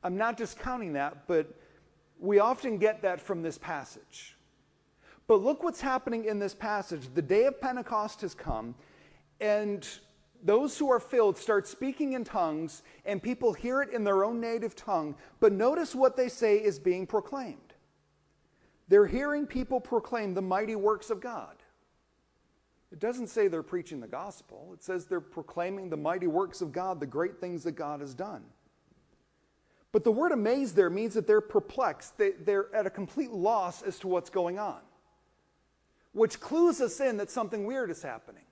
I'm 0.02 0.16
not 0.16 0.36
discounting 0.36 0.94
that, 0.94 1.26
but 1.26 1.54
we 2.18 2.38
often 2.38 2.78
get 2.78 3.02
that 3.02 3.20
from 3.20 3.42
this 3.42 3.58
passage. 3.58 4.36
But 5.26 5.42
look 5.42 5.62
what's 5.62 5.80
happening 5.80 6.24
in 6.24 6.38
this 6.38 6.54
passage. 6.54 7.08
The 7.14 7.22
day 7.22 7.44
of 7.44 7.60
Pentecost 7.60 8.22
has 8.22 8.34
come, 8.34 8.74
and 9.40 9.86
those 10.42 10.78
who 10.78 10.90
are 10.90 11.00
filled 11.00 11.36
start 11.36 11.68
speaking 11.68 12.14
in 12.14 12.24
tongues, 12.24 12.82
and 13.04 13.22
people 13.22 13.52
hear 13.52 13.82
it 13.82 13.90
in 13.90 14.04
their 14.04 14.24
own 14.24 14.40
native 14.40 14.74
tongue. 14.74 15.14
But 15.38 15.52
notice 15.52 15.94
what 15.94 16.16
they 16.16 16.28
say 16.28 16.56
is 16.56 16.78
being 16.78 17.06
proclaimed. 17.06 17.74
They're 18.88 19.06
hearing 19.06 19.46
people 19.46 19.80
proclaim 19.80 20.34
the 20.34 20.42
mighty 20.42 20.74
works 20.74 21.10
of 21.10 21.20
God. 21.20 21.56
It 22.92 22.98
doesn't 22.98 23.28
say 23.28 23.46
they're 23.46 23.62
preaching 23.62 24.00
the 24.00 24.08
gospel, 24.08 24.70
it 24.74 24.82
says 24.82 25.06
they're 25.06 25.20
proclaiming 25.20 25.90
the 25.90 25.96
mighty 25.96 26.26
works 26.26 26.60
of 26.60 26.72
God, 26.72 27.00
the 27.00 27.06
great 27.06 27.40
things 27.40 27.62
that 27.64 27.72
God 27.72 28.00
has 28.00 28.14
done. 28.14 28.44
But 29.92 30.04
the 30.04 30.12
word 30.12 30.32
amazed 30.32 30.76
there 30.76 30.90
means 30.90 31.14
that 31.14 31.26
they're 31.26 31.40
perplexed, 31.40 32.18
they, 32.18 32.32
they're 32.32 32.74
at 32.74 32.86
a 32.86 32.90
complete 32.90 33.30
loss 33.30 33.82
as 33.82 33.98
to 34.00 34.08
what's 34.08 34.30
going 34.30 34.58
on, 34.58 34.80
which 36.12 36.40
clues 36.40 36.80
us 36.80 37.00
in 37.00 37.16
that 37.18 37.30
something 37.30 37.64
weird 37.64 37.90
is 37.90 38.02
happening. 38.02 38.44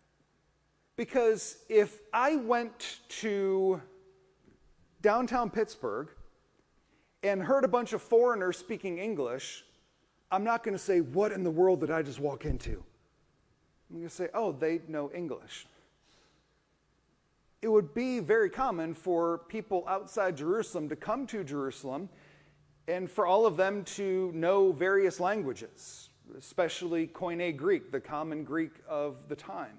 Because 0.97 1.59
if 1.69 2.01
I 2.13 2.37
went 2.37 2.99
to 3.21 3.81
downtown 5.01 5.49
Pittsburgh 5.49 6.09
and 7.23 7.41
heard 7.41 7.65
a 7.65 7.69
bunch 7.69 7.93
of 7.93 8.03
foreigners 8.03 8.59
speaking 8.59 8.99
English, 8.99 9.65
I'm 10.31 10.43
not 10.43 10.65
going 10.65 10.77
to 10.77 10.83
say, 10.83 11.01
What 11.01 11.31
in 11.31 11.45
the 11.45 11.51
world 11.51 11.81
did 11.81 11.93
I 11.93 12.03
just 12.03 12.19
walk 12.19 12.45
into? 12.45 12.83
I'm 13.91 13.97
going 13.97 14.09
to 14.09 14.15
say, 14.15 14.29
oh, 14.35 14.53
they 14.53 14.81
know 14.89 15.11
English. 15.13 15.67
It 17.63 17.69
would 17.69 17.95
be 17.95 18.21
very 18.21 18.51
common 18.51 18.95
for 18.95 19.39
people 19.49 19.85
outside 19.89 20.37
Jerusalem 20.37 20.89
to 20.91 20.97
come 20.97 21.27
to 21.29 21.43
Jerusalem 21.43 22.09
and 22.87 23.11
for 23.11 23.27
all 23.27 23.47
of 23.47 23.57
them 23.57 23.85
to 23.85 24.31
know 24.35 24.73
various 24.73 25.21
languages, 25.21 26.11
especially 26.37 27.07
Koine 27.07 27.57
Greek, 27.57 27.91
the 27.91 28.01
common 28.01 28.45
Greek 28.45 28.73
of 28.89 29.29
the 29.29 29.37
time. 29.37 29.79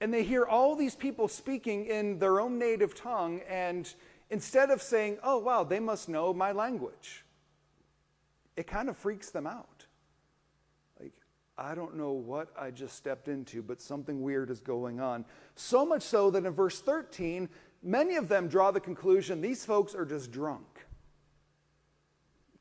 And 0.00 0.14
they 0.14 0.22
hear 0.22 0.44
all 0.44 0.76
these 0.76 0.94
people 0.94 1.26
speaking 1.26 1.86
in 1.86 2.18
their 2.18 2.40
own 2.40 2.58
native 2.58 2.94
tongue, 2.94 3.40
and 3.48 3.92
instead 4.30 4.70
of 4.70 4.80
saying, 4.80 5.18
oh, 5.24 5.38
wow, 5.38 5.64
they 5.64 5.80
must 5.80 6.08
know 6.08 6.32
my 6.32 6.52
language, 6.52 7.24
it 8.56 8.66
kind 8.66 8.88
of 8.88 8.96
freaks 8.96 9.30
them 9.30 9.46
out. 9.46 9.77
I 11.58 11.74
don't 11.74 11.96
know 11.96 12.12
what 12.12 12.52
I 12.56 12.70
just 12.70 12.94
stepped 12.94 13.26
into, 13.26 13.62
but 13.62 13.82
something 13.82 14.22
weird 14.22 14.48
is 14.48 14.60
going 14.60 15.00
on. 15.00 15.24
So 15.56 15.84
much 15.84 16.02
so 16.02 16.30
that 16.30 16.46
in 16.46 16.52
verse 16.52 16.80
13, 16.80 17.48
many 17.82 18.14
of 18.14 18.28
them 18.28 18.46
draw 18.46 18.70
the 18.70 18.78
conclusion 18.78 19.40
these 19.40 19.64
folks 19.64 19.92
are 19.92 20.04
just 20.04 20.30
drunk. 20.30 20.86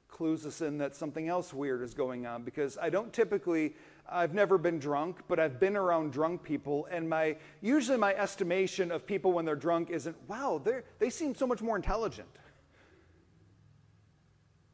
Clues 0.07 0.47
us 0.47 0.62
in 0.62 0.79
that 0.79 0.95
something 0.95 1.29
else 1.29 1.53
weird 1.53 1.83
is 1.83 1.93
going 1.93 2.25
on 2.25 2.41
because 2.41 2.75
I 2.81 2.89
don't 2.89 3.13
typically, 3.13 3.75
I've 4.10 4.33
never 4.33 4.57
been 4.57 4.79
drunk, 4.79 5.19
but 5.27 5.39
I've 5.39 5.60
been 5.60 5.77
around 5.77 6.12
drunk 6.12 6.41
people, 6.41 6.88
and 6.89 7.07
my 7.07 7.38
usually 7.62 7.99
my 7.99 8.15
estimation 8.15 8.91
of 8.91 9.05
people 9.05 9.31
when 9.31 9.45
they're 9.45 9.55
drunk 9.55 9.91
isn't, 9.91 10.17
wow, 10.27 10.60
they 10.97 11.12
seem 11.12 11.36
so 11.36 11.45
much 11.45 11.62
more 11.62 11.75
intelligent. 11.75 12.29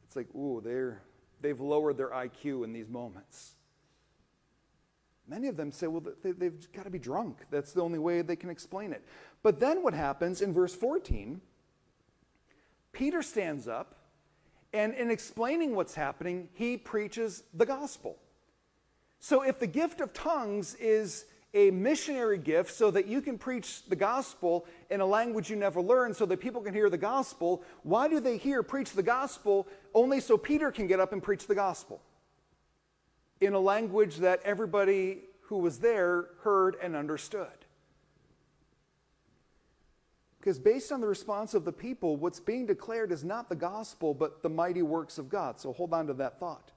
It's 0.05 0.15
like, 0.15 0.33
ooh, 0.33 0.61
they're, 0.63 1.01
they've 1.41 1.59
lowered 1.59 1.97
their 1.97 2.11
IQ 2.11 2.63
in 2.63 2.71
these 2.71 2.87
moments. 2.87 3.55
Many 5.27 5.47
of 5.47 5.55
them 5.55 5.71
say, 5.71 5.87
well, 5.87 6.03
they, 6.21 6.45
have 6.45 6.71
got 6.73 6.83
to 6.83 6.89
be 6.89 6.99
drunk. 6.99 7.37
That's 7.49 7.71
the 7.71 7.81
only 7.81 7.99
way 7.99 8.21
they 8.21 8.35
can 8.35 8.49
explain 8.49 8.91
it. 8.91 9.03
But 9.41 9.59
then 9.59 9.81
what 9.81 9.93
happens 9.93 10.41
in 10.41 10.51
verse 10.51 10.75
14? 10.75 11.39
Peter 12.91 13.21
stands 13.21 13.67
up, 13.67 13.95
and 14.73 14.93
in 14.93 15.09
explaining 15.09 15.75
what's 15.75 15.95
happening, 15.95 16.49
he 16.53 16.77
preaches 16.77 17.43
the 17.53 17.65
gospel. 17.65 18.17
So 19.19 19.43
if 19.43 19.59
the 19.59 19.67
gift 19.67 20.01
of 20.01 20.13
tongues 20.13 20.75
is 20.75 21.25
a 21.53 21.71
missionary 21.71 22.37
gift 22.37 22.73
so 22.73 22.91
that 22.91 23.07
you 23.07 23.21
can 23.21 23.37
preach 23.37 23.85
the 23.87 23.95
gospel 23.95 24.65
in 24.89 25.01
a 25.01 25.05
language 25.05 25.49
you 25.49 25.55
never 25.55 25.81
learned 25.81 26.15
so 26.15 26.25
that 26.25 26.39
people 26.39 26.61
can 26.61 26.73
hear 26.73 26.89
the 26.89 26.97
gospel, 26.97 27.63
why 27.83 28.07
do 28.07 28.19
they 28.19 28.37
hear 28.37 28.63
preach 28.63 28.91
the 28.91 29.03
gospel 29.03 29.67
only 29.93 30.19
so 30.19 30.37
Peter 30.37 30.71
can 30.71 30.87
get 30.87 30.99
up 30.99 31.13
and 31.13 31.21
preach 31.21 31.47
the 31.47 31.55
gospel? 31.55 32.01
In 33.41 33.53
a 33.53 33.59
language 33.59 34.17
that 34.17 34.41
everybody 34.43 35.19
who 35.41 35.57
was 35.57 35.79
there 35.79 36.29
heard 36.41 36.75
and 36.81 36.95
understood. 36.95 37.47
Because 40.39 40.59
based 40.59 40.91
on 40.91 40.99
the 40.99 41.07
response 41.07 41.53
of 41.53 41.63
the 41.63 41.71
people, 41.71 42.17
what's 42.17 42.39
being 42.39 42.65
declared 42.65 43.11
is 43.13 43.23
not 43.23 43.47
the 43.47 43.55
gospel, 43.55 44.13
but 44.13 44.43
the 44.43 44.49
mighty 44.49 44.81
works 44.81 45.17
of 45.17 45.29
God. 45.29 45.57
So 45.57 45.71
hold 45.71 45.93
on 45.93 46.07
to 46.07 46.13
that 46.15 46.39
thought. 46.39 46.71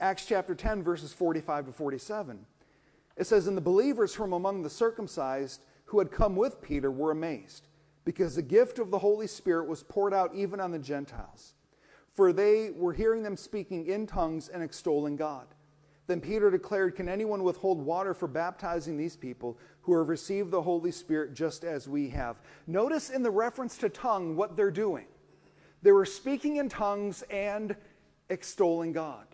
Acts 0.00 0.26
chapter 0.26 0.54
10, 0.54 0.82
verses 0.82 1.12
45 1.12 1.66
to 1.66 1.72
47. 1.72 2.44
It 3.16 3.26
says, 3.26 3.46
And 3.46 3.56
the 3.56 3.62
believers 3.62 4.14
from 4.14 4.32
among 4.32 4.62
the 4.62 4.70
circumcised 4.70 5.60
who 5.86 6.00
had 6.00 6.10
come 6.10 6.34
with 6.34 6.60
Peter 6.60 6.90
were 6.90 7.12
amazed, 7.12 7.68
because 8.04 8.34
the 8.34 8.42
gift 8.42 8.78
of 8.78 8.90
the 8.90 8.98
Holy 8.98 9.26
Spirit 9.26 9.68
was 9.68 9.84
poured 9.84 10.12
out 10.12 10.34
even 10.34 10.60
on 10.60 10.72
the 10.72 10.78
Gentiles. 10.78 11.54
For 12.16 12.32
they 12.32 12.70
were 12.70 12.94
hearing 12.94 13.22
them 13.22 13.36
speaking 13.36 13.86
in 13.86 14.06
tongues 14.06 14.48
and 14.48 14.62
extolling 14.62 15.16
God. 15.16 15.46
Then 16.06 16.20
Peter 16.20 16.50
declared, 16.50 16.96
Can 16.96 17.08
anyone 17.08 17.42
withhold 17.42 17.78
water 17.78 18.14
for 18.14 18.26
baptizing 18.26 18.96
these 18.96 19.16
people 19.16 19.58
who 19.82 19.96
have 19.98 20.08
received 20.08 20.50
the 20.50 20.62
Holy 20.62 20.92
Spirit 20.92 21.34
just 21.34 21.62
as 21.62 21.88
we 21.88 22.08
have? 22.10 22.40
Notice 22.66 23.10
in 23.10 23.22
the 23.22 23.30
reference 23.30 23.76
to 23.78 23.90
tongue 23.90 24.34
what 24.34 24.56
they're 24.56 24.70
doing. 24.70 25.06
They 25.82 25.92
were 25.92 26.06
speaking 26.06 26.56
in 26.56 26.68
tongues 26.70 27.22
and 27.30 27.76
extolling 28.30 28.92
God. 28.92 29.26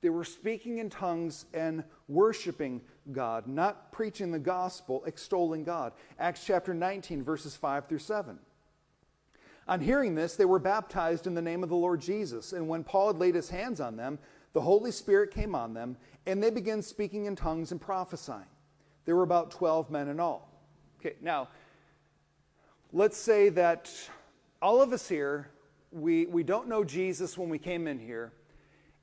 They 0.00 0.10
were 0.10 0.24
speaking 0.24 0.78
in 0.78 0.90
tongues 0.90 1.46
and 1.54 1.82
worshiping 2.08 2.82
God, 3.10 3.46
not 3.46 3.90
preaching 3.90 4.30
the 4.30 4.38
gospel, 4.38 5.02
extolling 5.06 5.64
God. 5.64 5.92
Acts 6.18 6.44
chapter 6.44 6.74
19, 6.74 7.24
verses 7.24 7.56
5 7.56 7.88
through 7.88 7.98
7. 7.98 8.38
On 9.68 9.80
hearing 9.80 10.14
this, 10.14 10.34
they 10.34 10.46
were 10.46 10.58
baptized 10.58 11.26
in 11.26 11.34
the 11.34 11.42
name 11.42 11.62
of 11.62 11.68
the 11.68 11.76
Lord 11.76 12.00
Jesus. 12.00 12.54
And 12.54 12.68
when 12.68 12.84
Paul 12.84 13.08
had 13.08 13.18
laid 13.18 13.34
his 13.34 13.50
hands 13.50 13.80
on 13.80 13.96
them, 13.96 14.18
the 14.54 14.62
Holy 14.62 14.90
Spirit 14.90 15.30
came 15.30 15.54
on 15.54 15.74
them, 15.74 15.98
and 16.26 16.42
they 16.42 16.50
began 16.50 16.80
speaking 16.80 17.26
in 17.26 17.36
tongues 17.36 17.70
and 17.70 17.80
prophesying. 17.80 18.46
There 19.04 19.14
were 19.14 19.22
about 19.22 19.50
12 19.50 19.90
men 19.90 20.08
in 20.08 20.20
all. 20.20 20.50
Okay, 21.00 21.16
now, 21.20 21.48
let's 22.92 23.18
say 23.18 23.50
that 23.50 23.90
all 24.62 24.80
of 24.80 24.92
us 24.92 25.06
here, 25.06 25.50
we, 25.92 26.26
we 26.26 26.42
don't 26.42 26.66
know 26.66 26.82
Jesus 26.82 27.36
when 27.36 27.50
we 27.50 27.58
came 27.58 27.86
in 27.86 27.98
here. 27.98 28.32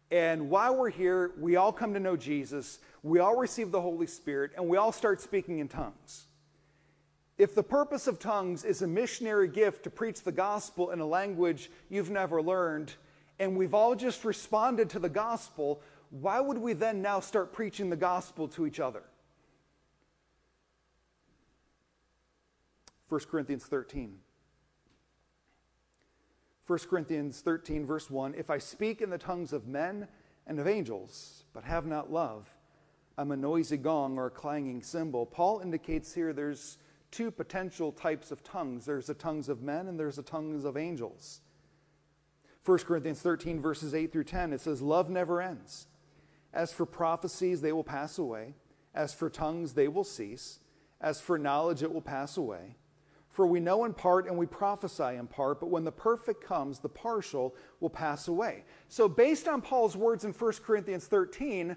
And 0.09 0.49
while 0.49 0.75
we're 0.75 0.89
here, 0.89 1.31
we 1.39 1.55
all 1.55 1.71
come 1.71 1.93
to 1.93 1.99
know 1.99 2.17
Jesus, 2.17 2.79
we 3.03 3.19
all 3.19 3.35
receive 3.35 3.71
the 3.71 3.81
Holy 3.81 4.07
Spirit, 4.07 4.51
and 4.55 4.67
we 4.67 4.77
all 4.77 4.91
start 4.91 5.21
speaking 5.21 5.59
in 5.59 5.67
tongues. 5.67 6.25
If 7.37 7.53
the 7.53 7.63
purpose 7.63 8.07
of 8.07 8.17
tongues 8.17 8.63
is 8.63 8.81
a 8.81 8.87
missionary 8.87 9.49
gift 9.49 9.83
to 9.83 9.89
preach 9.89 10.21
the 10.21 10.31
gospel 10.31 10.91
in 10.91 11.01
a 11.01 11.05
language 11.05 11.69
you've 11.89 12.09
never 12.09 12.41
learned, 12.41 12.93
and 13.39 13.57
we've 13.57 13.73
all 13.73 13.95
just 13.95 14.23
responded 14.23 14.89
to 14.91 14.99
the 14.99 15.09
gospel, 15.09 15.81
why 16.11 16.39
would 16.39 16.57
we 16.57 16.71
then 16.73 17.01
now 17.01 17.19
start 17.19 17.51
preaching 17.51 17.89
the 17.89 17.97
gospel 17.97 18.47
to 18.49 18.65
each 18.65 18.79
other? 18.79 19.03
1 23.09 23.21
Corinthians 23.29 23.65
13. 23.65 24.17
1 26.67 26.79
Corinthians 26.89 27.41
13, 27.41 27.85
verse 27.85 28.09
1 28.09 28.33
If 28.35 28.49
I 28.49 28.57
speak 28.57 29.01
in 29.01 29.09
the 29.09 29.17
tongues 29.17 29.51
of 29.51 29.67
men 29.67 30.07
and 30.47 30.59
of 30.59 30.67
angels, 30.67 31.43
but 31.53 31.65
have 31.65 31.85
not 31.85 32.11
love, 32.11 32.47
I'm 33.17 33.31
a 33.31 33.37
noisy 33.37 33.77
gong 33.77 34.17
or 34.17 34.27
a 34.27 34.31
clanging 34.31 34.81
cymbal. 34.81 35.25
Paul 35.25 35.59
indicates 35.59 36.13
here 36.13 36.33
there's 36.33 36.77
two 37.11 37.31
potential 37.31 37.91
types 37.91 38.31
of 38.31 38.43
tongues 38.43 38.85
there's 38.85 39.07
the 39.07 39.13
tongues 39.13 39.49
of 39.49 39.61
men 39.61 39.87
and 39.87 39.99
there's 39.99 40.17
the 40.17 40.23
tongues 40.23 40.65
of 40.65 40.77
angels. 40.77 41.41
1 42.65 42.79
Corinthians 42.79 43.21
13, 43.21 43.61
verses 43.61 43.93
8 43.93 44.11
through 44.11 44.23
10, 44.23 44.53
it 44.53 44.61
says, 44.61 44.81
Love 44.81 45.09
never 45.09 45.41
ends. 45.41 45.87
As 46.51 46.71
for 46.71 46.85
prophecies, 46.85 47.61
they 47.61 47.71
will 47.71 47.83
pass 47.83 48.17
away. 48.17 48.55
As 48.93 49.13
for 49.13 49.29
tongues, 49.29 49.73
they 49.73 49.87
will 49.87 50.03
cease. 50.03 50.59
As 50.99 51.21
for 51.21 51.37
knowledge, 51.37 51.83
it 51.83 51.93
will 51.93 52.01
pass 52.01 52.37
away. 52.37 52.77
For 53.29 53.45
we 53.45 53.59
know 53.59 53.83
in 53.83 53.93
part 53.93 54.27
and 54.27 54.37
we 54.37 54.45
prophesy 54.45 55.17
in 55.17 55.27
part, 55.27 55.59
but 55.59 55.69
when 55.69 55.83
the 55.83 55.91
perfect 55.91 56.41
comes, 56.41 56.79
the 56.79 56.89
partial 56.89 57.53
will 57.81 57.89
pass 57.89 58.29
away. 58.29 58.63
So, 58.87 59.09
based 59.09 59.49
on 59.49 59.61
Paul's 59.61 59.97
words 59.97 60.23
in 60.23 60.31
1 60.31 60.53
Corinthians 60.65 61.05
13, 61.05 61.75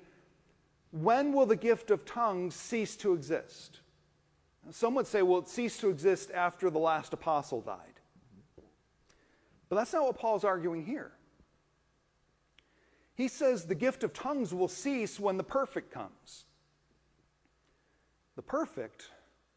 when 0.93 1.33
will 1.33 1.47
the 1.47 1.57
gift 1.57 1.91
of 1.91 2.05
tongues 2.05 2.55
cease 2.55 2.97
to 2.99 3.13
exist? 3.13 3.81
Some 4.71 4.95
would 4.95 5.07
say, 5.07 5.23
well, 5.23 5.41
it 5.41 5.49
ceased 5.49 5.81
to 5.81 5.89
exist 5.89 6.31
after 6.31 6.71
the 6.71 6.79
last 6.79 7.13
apostle 7.13 7.61
died. 7.61 8.01
But 9.69 9.77
that's 9.77 9.93
not 9.93 10.05
what 10.05 10.19
Paul's 10.19 10.45
arguing 10.45 10.85
here. 10.85 11.13
He 13.15 13.29
says 13.29 13.65
the 13.65 13.75
gift 13.75 14.05
of 14.05 14.13
tongues 14.13 14.55
will 14.55 14.69
cease 14.69 15.19
when 15.19 15.37
the 15.37 15.45
perfect 15.45 15.93
comes. 15.93 16.45
The 18.37 18.43
perfect 18.43 19.11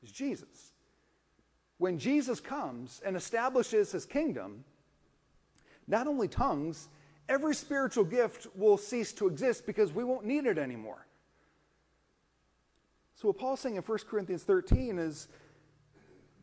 is 0.04 0.12
Jesus 0.12 0.72
when 1.82 1.98
Jesus 1.98 2.40
comes 2.40 3.02
and 3.04 3.16
establishes 3.16 3.92
his 3.92 4.06
kingdom, 4.06 4.64
not 5.88 6.06
only 6.06 6.28
tongues, 6.28 6.90
every 7.28 7.56
spiritual 7.56 8.04
gift 8.04 8.46
will 8.56 8.78
cease 8.78 9.12
to 9.14 9.26
exist 9.26 9.66
because 9.66 9.92
we 9.92 10.04
won't 10.04 10.24
need 10.24 10.46
it 10.46 10.60
anymore. 10.60 11.08
So, 13.22 13.28
what 13.28 13.38
Paul's 13.38 13.60
saying 13.60 13.76
in 13.76 13.84
1 13.84 14.00
Corinthians 14.10 14.42
13 14.42 14.98
is 14.98 15.28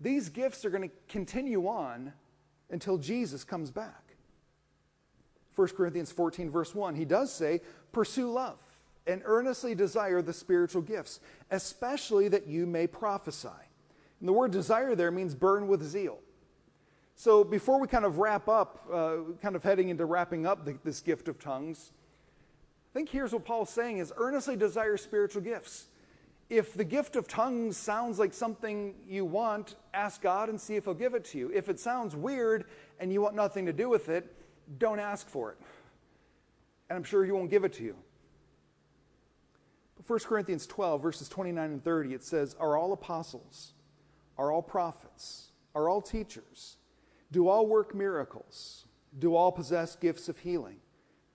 these 0.01 0.29
gifts 0.29 0.65
are 0.65 0.71
going 0.71 0.89
to 0.89 0.95
continue 1.09 1.67
on 1.67 2.13
until 2.71 2.99
Jesus 2.99 3.43
comes 3.43 3.73
back. 3.73 4.15
1 5.57 5.71
Corinthians 5.71 6.13
14, 6.13 6.49
verse 6.53 6.77
1, 6.77 6.95
he 6.95 7.05
does 7.05 7.33
say, 7.33 7.63
Pursue 7.91 8.31
love 8.31 8.61
and 9.09 9.23
earnestly 9.25 9.75
desire 9.75 10.23
the 10.23 10.33
spiritual 10.33 10.81
gifts, 10.81 11.19
especially 11.51 12.29
that 12.29 12.47
you 12.47 12.65
may 12.65 12.87
prophesy. 12.87 13.49
And 14.21 14.29
the 14.29 14.33
word 14.33 14.53
desire 14.53 14.95
there 14.95 15.11
means 15.11 15.35
burn 15.35 15.67
with 15.67 15.83
zeal. 15.83 16.21
So 17.17 17.43
before 17.43 17.81
we 17.81 17.89
kind 17.89 18.05
of 18.05 18.19
wrap 18.19 18.49
up, 18.49 18.87
uh, 18.93 19.17
kind 19.43 19.57
of 19.57 19.65
heading 19.65 19.89
into 19.89 20.05
wrapping 20.05 20.47
up 20.47 20.65
the, 20.65 20.79
this 20.85 21.01
gift 21.01 21.27
of 21.27 21.41
tongues, 21.41 21.91
I 22.93 22.95
think 22.95 23.09
here's 23.09 23.33
what 23.33 23.45
Paul's 23.45 23.71
saying 23.71 23.99
is 23.99 24.13
earnestly 24.17 24.55
desire 24.55 24.97
spiritual 24.97 25.43
gifts. 25.43 25.89
If 26.51 26.73
the 26.73 26.85
gift 26.85 27.17
of 27.17 27.29
tongues 27.29 27.77
sounds 27.77 28.19
like 28.19 28.33
something 28.33 28.95
you 29.07 29.25
want, 29.27 29.75
ask 29.93 30.23
God 30.23 30.49
and 30.49 30.59
see 30.59 30.77
if 30.77 30.85
he'll 30.85 30.95
give 30.95 31.15
it 31.15 31.25
to 31.27 31.39
you. 31.39 31.51
If 31.53 31.69
it 31.69 31.79
sounds 31.79 32.17
weird 32.17 32.65
and 32.99 33.13
you 33.13 33.21
want 33.21 33.35
nothing 33.35 33.67
to 33.67 33.73
do 33.73 33.89
with 33.89 34.09
it, 34.09 34.35
don't 34.79 34.99
ask 34.99 35.29
for 35.29 35.53
it. 35.53 35.59
And 36.89 36.97
I'm 36.97 37.05
sure 37.05 37.25
he 37.25 37.33
won't 37.33 37.51
give 37.51 37.65
it 37.65 37.75
to 37.75 37.85
you. 37.85 37.97
1 40.07 40.21
Corinthians 40.21 40.67
12, 40.67 41.03
verses 41.03 41.29
29 41.29 41.71
and 41.71 41.85
30, 41.85 42.15
it 42.15 42.25
says, 42.25 42.57
Are 42.59 42.79
all 42.79 42.95
apostles? 42.95 43.73
Are 44.39 44.51
all 44.51 44.63
prophets? 44.63 45.49
Are 45.75 45.87
all 45.89 46.01
teachers? 46.01 46.77
Do 47.31 47.49
all 47.49 47.67
work 47.67 47.95
miracles? 47.95 48.87
Do 49.19 49.35
all 49.35 49.53
possess 49.53 49.97
gifts 49.97 50.31
of 50.31 50.39
healing? 50.39 50.77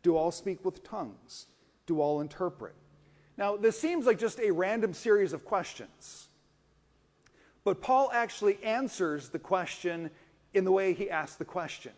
Do 0.01 0.17
all 0.17 0.31
speak 0.31 0.65
with 0.65 0.83
tongues? 0.83 1.47
Do 1.85 2.01
all 2.01 2.19
interpret? 2.19 2.73
Now, 3.37 3.57
this 3.57 3.79
seems 3.79 4.05
like 4.05 4.19
just 4.19 4.39
a 4.39 4.51
random 4.51 4.93
series 4.93 5.33
of 5.33 5.43
questions. 5.43 6.27
But 7.63 7.81
Paul 7.81 8.11
actually 8.13 8.61
answers 8.63 9.29
the 9.29 9.39
question 9.39 10.11
in 10.53 10.65
the 10.65 10.71
way 10.71 10.93
he 10.93 11.09
asked 11.09 11.39
the 11.39 11.45
question. 11.45 11.93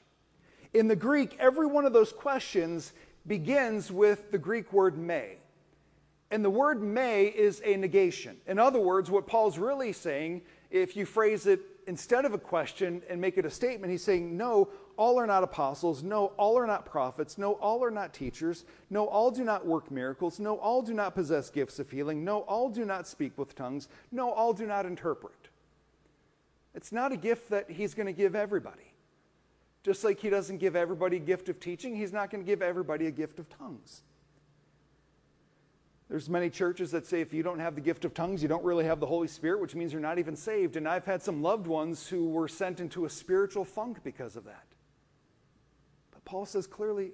In 0.74 0.88
the 0.88 0.95
Greek, 0.95 1.36
every 1.39 1.67
one 1.67 1.86
of 1.86 1.93
those 1.93 2.13
questions 2.13 2.93
begins 3.28 3.91
with 3.91 4.32
the 4.32 4.38
Greek 4.38 4.71
word 4.71 4.98
may. 4.98 5.38
And 6.32 6.43
the 6.43 6.50
word 6.50 6.82
may 6.82 7.26
is 7.26 7.62
a 7.63 7.76
negation. 7.78 8.38
In 8.48 8.60
other 8.60 8.80
words, 8.80 9.10
what 9.10 9.28
Paul's 9.28 9.58
really 9.58 9.93
saying 9.93 10.41
if 10.71 10.95
you 10.95 11.06
phrase 11.06 11.48
it 11.48 11.62
instead 11.88 12.26
of 12.26 12.34
a 12.34 12.38
question 12.38 13.02
and 13.10 13.19
make 13.19 13.38
it 13.38 13.45
a 13.45 13.50
statement, 13.50 13.91
he's 13.91 14.04
saying, 14.04 14.36
No, 14.36 14.69
all 14.98 15.19
are 15.19 15.28
not 15.28 15.43
apostles. 15.43 16.04
No, 16.04 16.28
all 16.38 16.58
are 16.58 16.67
not 16.67 16.86
prophets. 16.86 17.38
No, 17.38 17.54
all 17.54 17.84
are 17.84 17.91
not 17.91 18.13
teachers. 18.13 18.65
No, 18.89 19.08
all 19.08 19.32
do 19.32 19.43
not 19.43 19.65
work 19.65 19.91
miracles. 19.91 20.39
No, 20.39 20.58
all 20.58 20.82
do 20.82 20.93
not 20.93 21.15
possess 21.15 21.50
gifts 21.50 21.80
of 21.80 21.89
healing. 21.89 22.24
No, 22.24 22.39
all 22.41 22.69
do 22.69 22.86
not 22.86 23.08
speak 23.08 23.38
with 23.38 23.56
tongues. 23.56 23.88
No, 24.12 24.32
all 24.32 24.54
do 24.54 24.65
not 24.65 24.86
interpret. 24.86 25.50
It's 26.74 26.91
not 26.91 27.12
a 27.12 27.17
gift 27.17 27.50
that 27.50 27.71
he's 27.71 27.93
going 27.93 28.08
to 28.08 28.13
give 28.13 28.36
everybody. 28.36 28.93
Just 29.84 30.04
like 30.04 30.19
he 30.19 30.30
doesn't 30.30 30.58
give 30.58 30.76
everybody 30.76 31.17
a 31.17 31.21
gift 31.21 31.48
of 31.48 31.60
teaching, 31.60 31.95
he's 31.95 32.12
not 32.12 32.32
going 32.32 32.43
to 32.43 32.48
give 32.48 32.62
everybody 32.62 33.08
a 33.08 33.12
gift 33.12 33.39
of 33.39 33.48
tongues. 33.50 34.02
There's 36.10 36.30
many 36.30 36.52
churches 36.52 36.91
that 36.91 37.08
say 37.08 37.22
if 37.22 37.34
you 37.34 37.41
don't 37.41 37.60
have 37.60 37.74
the 37.74 37.82
gift 37.82 38.06
of 38.06 38.13
tongues, 38.13 38.44
you 38.44 38.48
don't 38.48 38.63
really 38.63 38.86
have 38.86 39.00
the 39.00 39.08
Holy 39.08 39.28
Spirit, 39.28 39.60
which 39.60 39.74
means 39.74 39.91
you're 39.91 40.02
not 40.02 40.20
even 40.20 40.36
saved. 40.36 40.76
And 40.76 40.88
I've 40.88 41.06
had 41.06 41.24
some 41.24 41.41
loved 41.41 41.65
ones 41.65 42.08
who 42.08 42.30
were 42.30 42.48
sent 42.48 42.80
into 42.80 43.06
a 43.06 43.10
spiritual 43.10 43.65
funk 43.65 44.04
because 44.04 44.36
of 44.36 44.46
that. 44.46 44.68
But 46.12 46.24
Paul 46.24 46.46
says 46.46 46.68
clearly, 46.68 47.12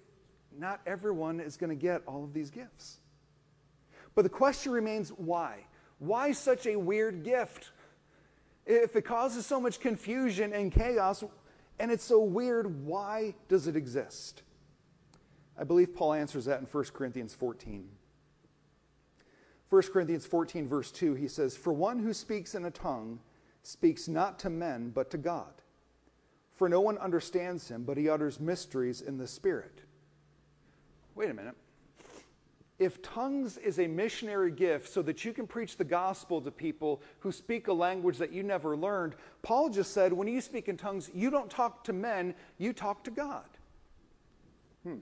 not 0.58 0.82
everyone 0.86 1.40
is 1.40 1.56
going 1.56 1.70
to 1.70 1.76
get 1.76 2.02
all 2.06 2.26
of 2.26 2.34
these 2.34 2.50
gifts. 2.50 3.00
But 4.14 4.24
the 4.24 4.30
question 4.30 4.74
remains 4.74 5.10
why? 5.10 5.66
Why 6.00 6.34
such 6.34 6.66
a 6.66 6.76
weird 6.76 7.24
gift? 7.24 7.72
If 8.66 8.98
it 8.98 9.04
causes 9.04 9.46
so 9.46 9.62
much 9.62 9.80
confusion 9.80 10.52
and 10.52 10.70
chaos 10.70 11.24
and 11.80 11.92
it's 11.92 12.04
so 12.04 12.22
weird, 12.22 12.86
why 12.86 13.36
does 13.48 13.68
it 13.68 13.78
exist? 13.78 14.44
I 15.58 15.64
believe 15.64 15.96
Paul 15.96 16.14
answers 16.14 16.46
that 16.46 16.60
in 16.60 16.66
1 16.66 16.84
Corinthians 16.94 17.34
14. 17.34 17.88
1 19.72 19.84
Corinthians 19.84 20.26
14, 20.26 20.68
verse 20.68 20.92
2, 20.92 21.16
he 21.16 21.30
says, 21.30 21.56
For 21.56 21.72
one 21.72 22.00
who 22.00 22.14
speaks 22.14 22.56
in 22.56 22.66
a 22.66 22.72
tongue 22.72 23.20
speaks 23.64 24.10
not 24.10 24.38
to 24.40 24.50
men, 24.50 24.92
but 24.94 25.10
to 25.12 25.18
God. 25.18 25.54
For 26.52 26.68
no 26.68 26.82
one 26.82 26.98
understands 26.98 27.70
him, 27.70 27.84
but 27.84 27.96
he 27.96 28.10
utters 28.10 28.38
mysteries 28.38 29.00
in 29.00 29.18
the 29.18 29.28
Spirit. 29.28 29.80
Wait 31.16 31.30
a 31.30 31.34
minute. 31.34 31.56
If 32.80 33.02
tongues 33.02 33.58
is 33.58 33.80
a 33.80 33.88
missionary 33.88 34.52
gift 34.52 34.90
so 34.90 35.02
that 35.04 35.24
you 35.24 35.32
can 35.32 35.48
preach 35.48 35.78
the 35.78 35.86
gospel 35.86 36.42
to 36.42 36.52
people 36.52 37.02
who 37.20 37.32
speak 37.32 37.70
a 37.70 37.74
language 37.74 38.18
that 38.18 38.34
you 38.34 38.44
never 38.44 38.76
learned, 38.76 39.16
Paul 39.42 39.70
just 39.70 39.94
said, 39.94 40.12
when 40.12 40.28
you 40.28 40.42
speak 40.42 40.68
in 40.68 40.76
tongues, 40.76 41.10
you 41.14 41.32
don't 41.32 41.50
talk 41.50 41.86
to 41.86 41.94
men, 41.94 42.36
you 42.58 42.74
talk 42.74 43.06
to 43.06 43.12
God. 43.12 43.46
Hmm. 44.84 44.98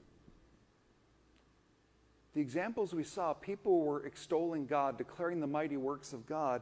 The 2.35 2.41
examples 2.41 2.93
we 2.93 3.03
saw, 3.03 3.33
people 3.33 3.81
were 3.81 4.05
extolling 4.05 4.65
God, 4.65 4.97
declaring 4.97 5.39
the 5.39 5.47
mighty 5.47 5.77
works 5.77 6.13
of 6.13 6.25
God. 6.25 6.61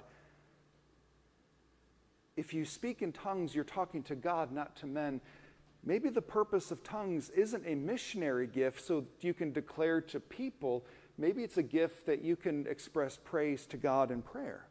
If 2.35 2.53
you 2.53 2.65
speak 2.65 3.01
in 3.01 3.11
tongues, 3.11 3.53
you're 3.53 3.63
talking 3.63 4.03
to 4.03 4.15
God, 4.15 4.51
not 4.51 4.75
to 4.77 4.85
men. 4.85 5.19
Maybe 5.83 6.09
the 6.09 6.21
purpose 6.21 6.71
of 6.71 6.83
tongues 6.83 7.29
isn't 7.31 7.63
a 7.65 7.75
missionary 7.75 8.47
gift 8.47 8.85
so 8.85 9.05
you 9.21 9.33
can 9.33 9.51
declare 9.51 10.01
to 10.01 10.19
people, 10.19 10.85
maybe 11.17 11.43
it's 11.43 11.57
a 11.57 11.63
gift 11.63 12.05
that 12.05 12.21
you 12.21 12.35
can 12.35 12.65
express 12.67 13.17
praise 13.17 13.65
to 13.67 13.77
God 13.77 14.11
in 14.11 14.21
prayer. 14.21 14.67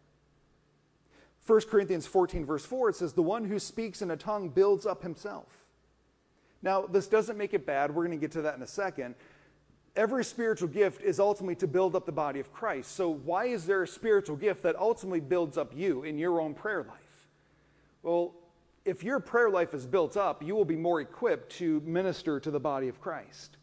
1 1.47 1.61
Corinthians 1.63 2.07
14, 2.07 2.45
verse 2.45 2.67
4, 2.67 2.91
it 2.91 2.97
says, 2.97 3.13
The 3.13 3.23
one 3.23 3.45
who 3.45 3.59
speaks 3.59 4.03
in 4.03 4.11
a 4.11 4.17
tongue 4.17 4.49
builds 4.49 4.85
up 4.85 5.03
himself. 5.03 5.65
Now, 6.63 6.83
this 6.83 7.07
doesn't 7.07 7.37
make 7.37 7.55
it 7.55 7.65
bad. 7.67 7.95
We're 7.95 8.05
going 8.05 8.19
to 8.19 8.21
get 8.21 8.33
to 8.33 8.43
that 8.43 8.57
in 8.57 8.63
a 8.63 8.67
second. 8.67 9.15
Every 9.97 10.25
spiritual 10.25 10.69
gift 10.69 11.03
is 11.03 11.19
ultimately 11.19 11.57
to 11.57 11.67
build 11.67 11.97
up 11.97 12.05
the 12.05 12.13
body 12.13 12.39
of 12.39 12.53
Christ. 12.53 12.95
So, 12.95 13.09
why 13.09 13.47
is 13.47 13.65
there 13.65 13.83
a 13.83 13.89
spiritual 13.89 14.37
gift 14.37 14.63
that 14.63 14.77
ultimately 14.77 15.21
builds 15.21 15.57
up 15.57 15.75
you 15.75 16.03
in 16.05 16.19
your 16.19 16.39
own 16.39 16.53
prayer 16.53 16.85
life? 16.85 17.29
Well, 18.03 18.35
if 18.85 19.03
your 19.03 19.19
prayer 19.21 19.49
life 19.49 19.73
is 19.73 19.87
built 19.87 20.17
up, 20.17 20.43
you 20.43 20.55
will 20.55 20.67
be 20.67 20.77
more 20.77 21.01
equipped 21.01 21.51
to 21.57 21.81
minister 21.81 22.39
to 22.39 22.51
the 22.51 22.61
body 22.61 22.89
of 22.89 23.01
Christ. 23.01 23.57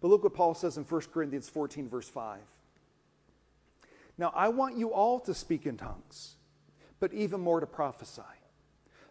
But 0.00 0.08
look 0.08 0.22
what 0.22 0.34
Paul 0.34 0.54
says 0.54 0.76
in 0.78 0.84
1 0.84 1.00
Corinthians 1.12 1.48
14, 1.48 1.88
verse 1.88 2.08
5. 2.08 2.38
Now, 4.16 4.32
I 4.34 4.48
want 4.48 4.76
you 4.76 4.92
all 4.92 5.18
to 5.20 5.34
speak 5.34 5.66
in 5.66 5.76
tongues, 5.76 6.36
but 7.00 7.12
even 7.12 7.40
more 7.40 7.58
to 7.58 7.66
prophesy. 7.66 8.22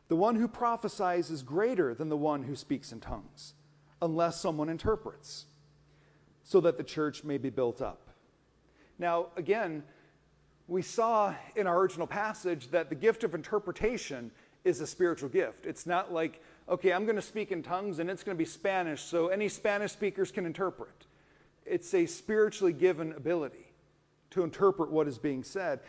The 0.08 0.16
one 0.16 0.36
who 0.36 0.48
prophesies 0.48 1.30
is 1.30 1.44
greater 1.44 1.94
than 1.94 2.10
the 2.10 2.18
one 2.18 2.44
who 2.44 2.56
speaks 2.56 2.92
in 2.92 3.00
tongues, 3.00 3.54
unless 4.02 4.40
someone 4.40 4.70
interprets, 4.70 5.46
so 6.44 6.62
that 6.62 6.78
the 6.78 6.84
church 6.84 7.24
may 7.24 7.38
be 7.38 7.50
built 7.50 7.82
up. 7.82 8.10
Now, 9.00 9.28
again, 9.36 9.84
we 10.68 10.82
saw 10.82 11.34
in 11.56 11.68
our 11.68 11.80
original 11.80 12.08
passage 12.08 12.72
that 12.72 12.90
the 12.90 12.96
gift 12.96 13.24
of 13.24 13.34
interpretation 13.34 14.32
is 14.64 14.80
a 14.80 14.88
spiritual 14.88 15.30
gift. 15.30 15.66
It's 15.66 15.86
not 15.86 16.14
like, 16.14 16.42
okay, 16.70 16.94
I'm 16.94 17.06
going 17.06 17.18
to 17.18 17.22
speak 17.22 17.52
in 17.52 17.64
tongues 17.64 18.00
and 18.00 18.10
it's 18.10 18.24
going 18.24 18.36
to 18.36 18.40
be 18.40 18.46
Spanish, 18.46 19.02
so 19.02 19.28
any 19.28 19.50
Spanish 19.50 19.92
speakers 19.92 20.32
can 20.32 20.46
interpret. 20.46 21.06
It's 21.66 21.94
a 21.94 22.06
spiritually 22.06 22.74
given 22.74 23.14
ability 23.14 23.74
to 24.32 24.44
interpret 24.44 24.92
what 24.92 25.08
is 25.08 25.18
being 25.18 25.44
said. 25.44 25.80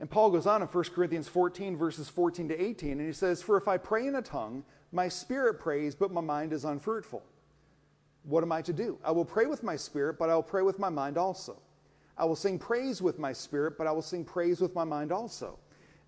And 0.00 0.08
Paul 0.08 0.30
goes 0.30 0.46
on 0.46 0.62
in 0.62 0.68
1 0.68 0.84
Corinthians 0.94 1.28
14, 1.28 1.76
verses 1.76 2.08
14 2.08 2.48
to 2.48 2.60
18, 2.60 2.92
and 2.92 3.06
he 3.06 3.12
says, 3.12 3.42
For 3.42 3.56
if 3.56 3.66
I 3.66 3.78
pray 3.78 4.06
in 4.06 4.14
a 4.14 4.22
tongue, 4.22 4.64
my 4.92 5.08
spirit 5.08 5.58
prays, 5.58 5.94
but 5.94 6.12
my 6.12 6.20
mind 6.20 6.52
is 6.52 6.64
unfruitful. 6.64 7.22
What 8.24 8.42
am 8.42 8.52
I 8.52 8.62
to 8.62 8.72
do? 8.72 8.98
I 9.04 9.10
will 9.10 9.24
pray 9.24 9.46
with 9.46 9.62
my 9.62 9.76
spirit, 9.76 10.18
but 10.18 10.28
I 10.28 10.34
will 10.34 10.42
pray 10.42 10.62
with 10.62 10.78
my 10.78 10.88
mind 10.88 11.16
also. 11.16 11.60
I 12.16 12.24
will 12.24 12.36
sing 12.36 12.58
praise 12.58 13.00
with 13.00 13.18
my 13.18 13.32
spirit, 13.32 13.78
but 13.78 13.86
I 13.86 13.92
will 13.92 14.02
sing 14.02 14.24
praise 14.24 14.60
with 14.60 14.74
my 14.74 14.84
mind 14.84 15.12
also. 15.12 15.58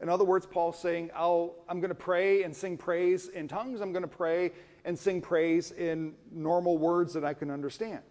In 0.01 0.09
other 0.09 0.25
words, 0.25 0.47
Paul's 0.47 0.79
saying, 0.79 1.11
i 1.15 1.49
am 1.69 1.81
going 1.81 1.89
to 1.89 1.95
pray 1.95 2.43
and 2.43 2.57
sing 2.57 2.77
praise 2.77 3.29
in 3.29 3.47
tongues. 3.47 3.81
I'm 3.81 3.93
going 3.93 4.03
to 4.03 4.09
pray 4.09 4.53
and 4.85 4.99
sing 4.99 5.21
praise 5.21 5.73
in 5.73 6.15
normal 6.33 6.79
words 6.79 7.13
that 7.13 7.25
I 7.25 7.35
can 7.35 7.51
understand. 7.51 8.03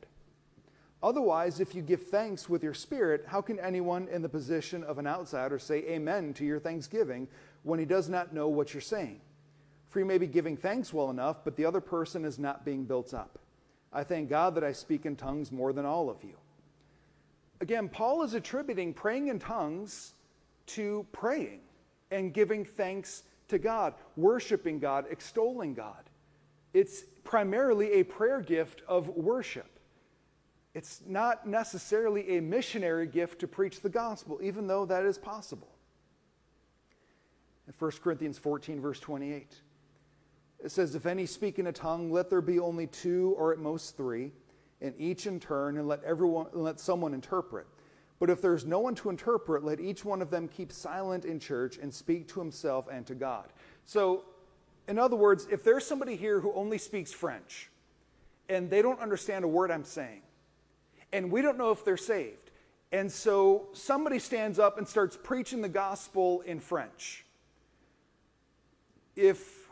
Otherwise, 1.01 1.59
if 1.59 1.73
you 1.73 1.81
give 1.81 2.07
thanks 2.07 2.49
with 2.49 2.61
your 2.61 2.73
spirit, 2.73 3.23
how 3.27 3.41
can 3.41 3.59
anyone 3.59 4.07
in 4.09 4.21
the 4.21 4.29
position 4.29 4.83
of 4.83 4.97
an 4.97 5.07
outsider 5.07 5.57
say 5.57 5.77
amen 5.85 6.33
to 6.33 6.45
your 6.45 6.59
thanksgiving 6.59 7.27
when 7.63 7.79
he 7.79 7.85
does 7.85 8.09
not 8.09 8.33
know 8.33 8.49
what 8.49 8.73
you're 8.73 8.81
saying? 8.81 9.19
For 9.89 9.99
you 9.99 10.05
may 10.05 10.17
be 10.17 10.27
giving 10.27 10.57
thanks 10.57 10.93
well 10.93 11.09
enough, 11.09 11.43
but 11.43 11.55
the 11.55 11.65
other 11.65 11.81
person 11.81 12.25
is 12.25 12.37
not 12.37 12.65
being 12.65 12.83
built 12.83 13.13
up. 13.13 13.38
I 13.91 14.03
thank 14.03 14.29
God 14.29 14.55
that 14.55 14.63
I 14.63 14.71
speak 14.71 15.05
in 15.05 15.15
tongues 15.15 15.51
more 15.51 15.73
than 15.73 15.85
all 15.85 16.09
of 16.09 16.23
you. 16.23 16.35
Again, 17.61 17.89
Paul 17.89 18.23
is 18.23 18.33
attributing 18.33 18.93
praying 18.93 19.27
in 19.27 19.39
tongues 19.39 20.13
to 20.67 21.05
praying 21.11 21.61
and 22.11 22.33
giving 22.33 22.63
thanks 22.63 23.23
to 23.49 23.57
God, 23.57 23.93
worshiping 24.15 24.79
God, 24.79 25.05
extolling 25.09 25.73
God. 25.73 26.09
It's 26.73 27.03
primarily 27.23 27.93
a 27.93 28.03
prayer 28.03 28.41
gift 28.41 28.83
of 28.87 29.09
worship. 29.09 29.79
It's 30.73 31.01
not 31.05 31.47
necessarily 31.47 32.37
a 32.37 32.41
missionary 32.41 33.07
gift 33.07 33.39
to 33.39 33.47
preach 33.47 33.81
the 33.81 33.89
gospel, 33.89 34.39
even 34.41 34.67
though 34.67 34.85
that 34.85 35.03
is 35.03 35.17
possible. 35.17 35.69
In 37.67 37.73
1 37.77 37.91
Corinthians 38.03 38.37
14, 38.37 38.79
verse 38.79 38.99
28, 38.99 39.51
it 40.63 40.71
says, 40.71 40.95
If 40.95 41.05
any 41.05 41.25
speak 41.25 41.59
in 41.59 41.67
a 41.67 41.71
tongue, 41.71 42.11
let 42.11 42.29
there 42.29 42.41
be 42.41 42.59
only 42.59 42.87
two 42.87 43.35
or 43.37 43.53
at 43.53 43.59
most 43.59 43.95
three, 43.95 44.31
and 44.81 44.93
each 44.97 45.27
in 45.27 45.39
turn, 45.39 45.77
and 45.77 45.87
let 45.87 46.03
everyone 46.03 46.47
let 46.53 46.79
someone 46.79 47.13
interpret. 47.13 47.65
But 48.19 48.29
if 48.29 48.41
there's 48.41 48.65
no 48.65 48.79
one 48.79 48.95
to 48.95 49.09
interpret, 49.09 49.63
let 49.63 49.79
each 49.79 50.03
one 50.03 50.21
of 50.21 50.29
them 50.29 50.49
keep 50.49 50.71
silent 50.71 51.23
in 51.23 51.39
church 51.39 51.77
and 51.77 51.93
speak 51.93 52.27
to 52.29 52.39
himself 52.39 52.87
and 52.91 53.05
to 53.07 53.15
God. 53.15 53.47
So, 53.85 54.25
in 54.89 54.99
other 54.99 55.15
words, 55.15 55.47
if 55.49 55.63
there's 55.63 55.85
somebody 55.85 56.17
here 56.17 56.41
who 56.41 56.53
only 56.53 56.77
speaks 56.77 57.13
French 57.13 57.69
and 58.49 58.69
they 58.69 58.81
don't 58.81 58.99
understand 58.99 59.45
a 59.45 59.47
word 59.47 59.71
I'm 59.71 59.85
saying, 59.85 60.21
and 61.13 61.31
we 61.31 61.41
don't 61.41 61.57
know 61.57 61.71
if 61.71 61.85
they're 61.85 61.97
saved. 61.97 62.51
And 62.91 63.11
so 63.11 63.67
somebody 63.73 64.19
stands 64.19 64.59
up 64.59 64.77
and 64.77 64.87
starts 64.87 65.17
preaching 65.21 65.61
the 65.61 65.69
gospel 65.69 66.41
in 66.41 66.59
French. 66.59 67.25
If 69.15 69.68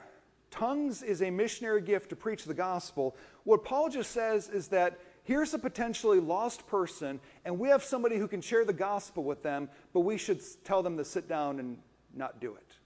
tongues 0.51 1.03
is 1.03 1.21
a 1.21 1.29
missionary 1.29 1.81
gift 1.81 2.09
to 2.09 2.15
preach 2.15 2.45
the 2.45 2.53
gospel, 2.53 3.15
what 3.43 3.63
Paul 3.63 3.89
just 3.89 4.11
says 4.11 4.49
is 4.49 4.67
that 4.69 4.99
here's 5.23 5.53
a 5.53 5.59
potentially 5.59 6.19
lost 6.19 6.67
person, 6.67 7.19
and 7.45 7.59
we 7.59 7.69
have 7.69 7.83
somebody 7.83 8.17
who 8.17 8.27
can 8.27 8.41
share 8.41 8.65
the 8.65 8.73
gospel 8.73 9.23
with 9.23 9.43
them, 9.43 9.69
but 9.93 10.01
we 10.01 10.17
should 10.17 10.41
tell 10.63 10.81
them 10.81 10.97
to 10.97 11.05
sit 11.05 11.27
down 11.27 11.59
and 11.59 11.77
not 12.15 12.39
do 12.39 12.55
it. 12.55 12.77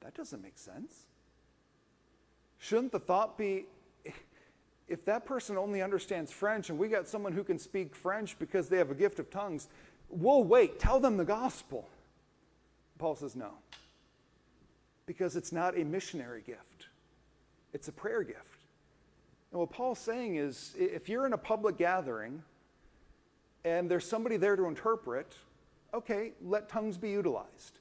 That 0.00 0.14
doesn't 0.14 0.42
make 0.42 0.58
sense. 0.58 1.06
Shouldn't 2.58 2.92
the 2.92 2.98
thought 2.98 3.36
be 3.36 3.66
if 4.88 5.04
that 5.04 5.26
person 5.26 5.56
only 5.56 5.82
understands 5.82 6.30
French 6.30 6.70
and 6.70 6.78
we 6.78 6.88
got 6.88 7.08
someone 7.08 7.32
who 7.32 7.44
can 7.44 7.58
speak 7.58 7.94
French 7.94 8.38
because 8.38 8.68
they 8.68 8.78
have 8.78 8.90
a 8.90 8.94
gift 8.94 9.18
of 9.18 9.30
tongues, 9.30 9.68
we'll 10.08 10.44
wait. 10.44 10.78
Tell 10.78 11.00
them 11.00 11.16
the 11.16 11.24
gospel. 11.24 11.88
Paul 12.98 13.16
says 13.16 13.36
no. 13.36 13.50
Because 15.06 15.36
it's 15.36 15.52
not 15.52 15.78
a 15.78 15.84
missionary 15.84 16.42
gift, 16.44 16.86
it's 17.72 17.88
a 17.88 17.92
prayer 17.92 18.22
gift. 18.22 18.40
And 19.52 19.60
what 19.60 19.70
Paul's 19.70 20.00
saying 20.00 20.36
is 20.36 20.74
if 20.76 21.08
you're 21.08 21.26
in 21.26 21.32
a 21.32 21.38
public 21.38 21.78
gathering 21.78 22.42
and 23.64 23.90
there's 23.90 24.06
somebody 24.06 24.36
there 24.36 24.56
to 24.56 24.66
interpret, 24.66 25.34
okay, 25.94 26.32
let 26.42 26.68
tongues 26.68 26.98
be 26.98 27.10
utilized. 27.10 27.78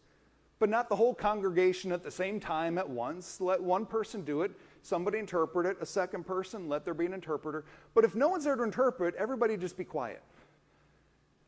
But 0.60 0.70
not 0.70 0.88
the 0.88 0.96
whole 0.96 1.14
congregation 1.14 1.92
at 1.92 2.04
the 2.04 2.12
same 2.12 2.40
time 2.40 2.78
at 2.78 2.90
once. 2.90 3.42
Let 3.42 3.62
one 3.62 3.86
person 3.86 4.24
do 4.24 4.44
it 4.44 4.52
somebody 4.86 5.18
interpret 5.18 5.66
it, 5.66 5.78
a 5.82 5.86
second 5.86 6.26
person, 6.28 6.70
let 6.70 6.86
there 6.86 6.94
be 6.94 7.08
an 7.08 7.14
interpreter. 7.14 7.66
But 7.96 8.06
if 8.06 8.14
no 8.14 8.30
one's 8.30 8.44
there 8.44 8.56
to 8.56 8.64
interpret, 8.64 9.16
everybody 9.16 9.58
just 9.58 9.78
be 9.78 9.84
quiet. 9.84 10.22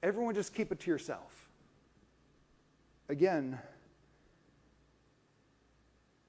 Everyone 0.02 0.34
just 0.34 0.56
keep 0.56 0.72
it 0.72 0.80
to 0.82 0.92
yourself. 0.92 1.48
Again, 3.10 3.60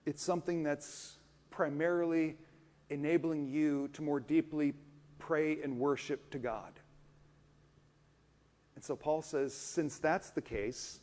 it's 0.09 0.23
something 0.23 0.63
that's 0.63 1.19
primarily 1.51 2.35
enabling 2.89 3.47
you 3.47 3.89
to 3.93 4.01
more 4.01 4.21
deeply 4.21 4.73
pray 5.19 5.61
and 5.61 5.79
worship 5.79 6.31
to 6.31 6.39
God. 6.39 6.73
And 8.75 8.83
so 8.83 8.97
Paul 8.97 9.21
says, 9.21 9.53
since 9.53 9.99
that's 9.99 10.31
the 10.31 10.41
case, 10.41 11.01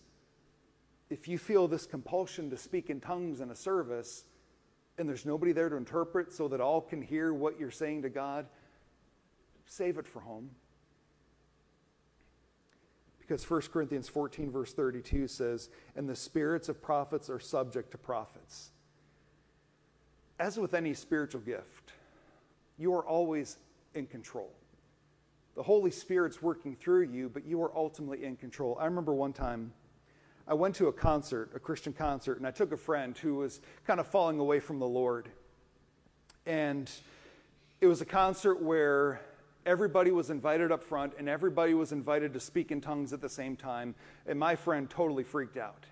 if 1.12 1.28
you 1.28 1.38
feel 1.38 1.68
this 1.68 1.86
compulsion 1.86 2.50
to 2.50 2.58
speak 2.58 2.90
in 2.90 3.00
tongues 3.00 3.42
in 3.42 3.52
a 3.52 3.56
service, 3.56 4.24
and 4.98 5.08
there's 5.08 5.24
nobody 5.24 5.52
there 5.52 5.70
to 5.70 5.76
interpret 5.76 6.34
so 6.34 6.48
that 6.48 6.60
all 6.60 6.82
can 6.82 7.04
hear 7.04 7.32
what 7.32 7.60
you're 7.60 7.70
saying 7.70 8.02
to 8.02 8.10
God, 8.10 8.48
save 9.68 10.00
it 10.00 10.08
for 10.08 10.22
home. 10.22 10.50
Because 13.20 13.48
1 13.48 13.62
Corinthians 13.72 14.10
14, 14.10 14.50
verse 14.50 14.74
32 14.74 15.28
says, 15.28 15.70
And 15.96 16.10
the 16.10 16.16
spirits 16.16 16.70
of 16.70 16.82
prophets 16.82 17.30
are 17.30 17.40
subject 17.40 17.92
to 17.92 18.00
prophets. 18.00 18.72
As 20.38 20.58
with 20.58 20.74
any 20.74 20.94
spiritual 20.94 21.42
gift, 21.42 21.94
you 22.78 22.94
are 22.94 23.06
always 23.06 23.58
in 23.94 24.06
control. 24.06 24.52
The 25.56 25.64
Holy 25.64 25.92
Spirit's 25.92 26.42
working 26.42 26.76
through 26.76 27.04
you, 27.04 27.30
but 27.30 27.46
you 27.46 27.62
are 27.64 27.72
ultimately 27.76 28.26
in 28.26 28.36
control. 28.36 28.78
I 28.80 28.86
remember 28.86 29.14
one 29.14 29.32
time 29.32 29.72
I 30.48 30.54
went 30.54 30.76
to 30.76 30.88
a 30.88 30.94
concert, 30.94 31.52
a 31.56 31.60
Christian 31.60 31.94
concert, 31.94 32.38
and 32.38 32.46
I 32.46 32.52
took 32.52 32.74
a 32.74 32.78
friend 32.78 33.18
who 33.18 33.36
was 33.36 33.62
kind 33.88 34.00
of 34.00 34.08
falling 34.08 34.40
away 34.40 34.60
from 34.60 34.80
the 34.80 34.88
Lord. 34.88 35.30
And 36.46 36.92
it 37.80 37.88
was 37.88 38.02
a 38.02 38.06
concert 38.06 38.62
where 38.62 39.22
everybody 39.66 40.12
was 40.12 40.30
invited 40.30 40.72
up 40.72 40.84
front 40.84 41.14
and 41.18 41.28
everybody 41.28 41.74
was 41.74 41.92
invited 41.92 42.34
to 42.34 42.40
speak 42.40 42.72
in 42.72 42.82
tongues 42.82 43.14
at 43.14 43.22
the 43.22 43.30
same 43.30 43.56
time. 43.56 43.96
And 44.28 44.38
my 44.38 44.56
friend 44.56 44.90
totally 44.90 45.24
freaked 45.24 45.58
out. 45.58 45.86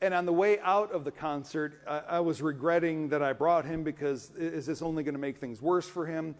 And 0.00 0.14
on 0.14 0.26
the 0.26 0.32
way 0.32 0.60
out 0.60 0.92
of 0.92 1.04
the 1.04 1.10
concert, 1.10 1.80
I, 1.86 1.98
I 1.98 2.20
was 2.20 2.40
regretting 2.40 3.08
that 3.08 3.22
I 3.22 3.32
brought 3.32 3.64
him 3.64 3.82
because 3.82 4.30
is 4.36 4.66
this 4.66 4.80
only 4.80 5.02
going 5.02 5.14
to 5.14 5.20
make 5.20 5.38
things 5.38 5.60
worse 5.60 5.88
for 5.88 6.06
him? 6.06 6.36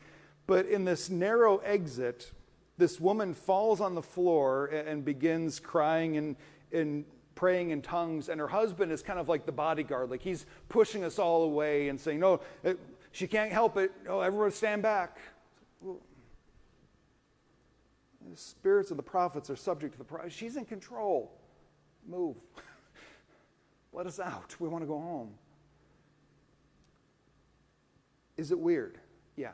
But 0.47 0.67
in 0.67 0.85
this 0.85 1.11
narrow 1.11 1.59
exit, 1.59 2.33
this 2.79 3.01
woman 3.01 3.35
falls 3.35 3.81
on 3.81 3.95
the 3.95 4.03
floor 4.03 4.67
and 4.67 5.05
begins 5.05 5.59
crying 5.59 6.17
and, 6.17 6.37
and 6.73 7.05
praying 7.35 7.71
in 7.71 7.83
tongues, 7.83 8.29
and 8.29 8.41
her 8.41 8.49
husband 8.49 8.91
is 8.91 9.01
kind 9.01 9.21
of 9.21 9.29
like 9.29 9.47
the 9.47 9.53
bodyguard, 9.53 10.11
like 10.11 10.23
he's 10.23 10.45
pushing 10.69 11.05
us 11.05 11.21
all 11.21 11.45
away 11.45 11.89
and 11.89 12.01
saying, 12.01 12.19
No, 12.19 12.41
it, 12.65 12.81
she 13.13 13.29
can't 13.29 13.53
help 13.53 13.77
it. 13.77 13.93
Oh, 14.09 14.21
everyone 14.21 14.51
stand 14.51 14.83
back. 14.83 15.19
The 15.83 15.97
spirits 18.35 18.91
of 18.91 18.97
the 18.97 19.05
prophets 19.05 19.51
are 19.51 19.57
subject 19.57 19.93
to 19.93 19.99
the 19.99 20.05
prophets. 20.05 20.35
She's 20.35 20.57
in 20.57 20.65
control. 20.65 21.33
Move. 22.07 22.37
Let 23.93 24.07
us 24.07 24.21
out. 24.21 24.57
We 24.59 24.69
want 24.69 24.83
to 24.83 24.89
go 24.89 24.99
home. 24.99 25.31
Is 28.37 28.53
it 28.53 28.59
weird? 28.59 28.99
Yeah. 29.37 29.53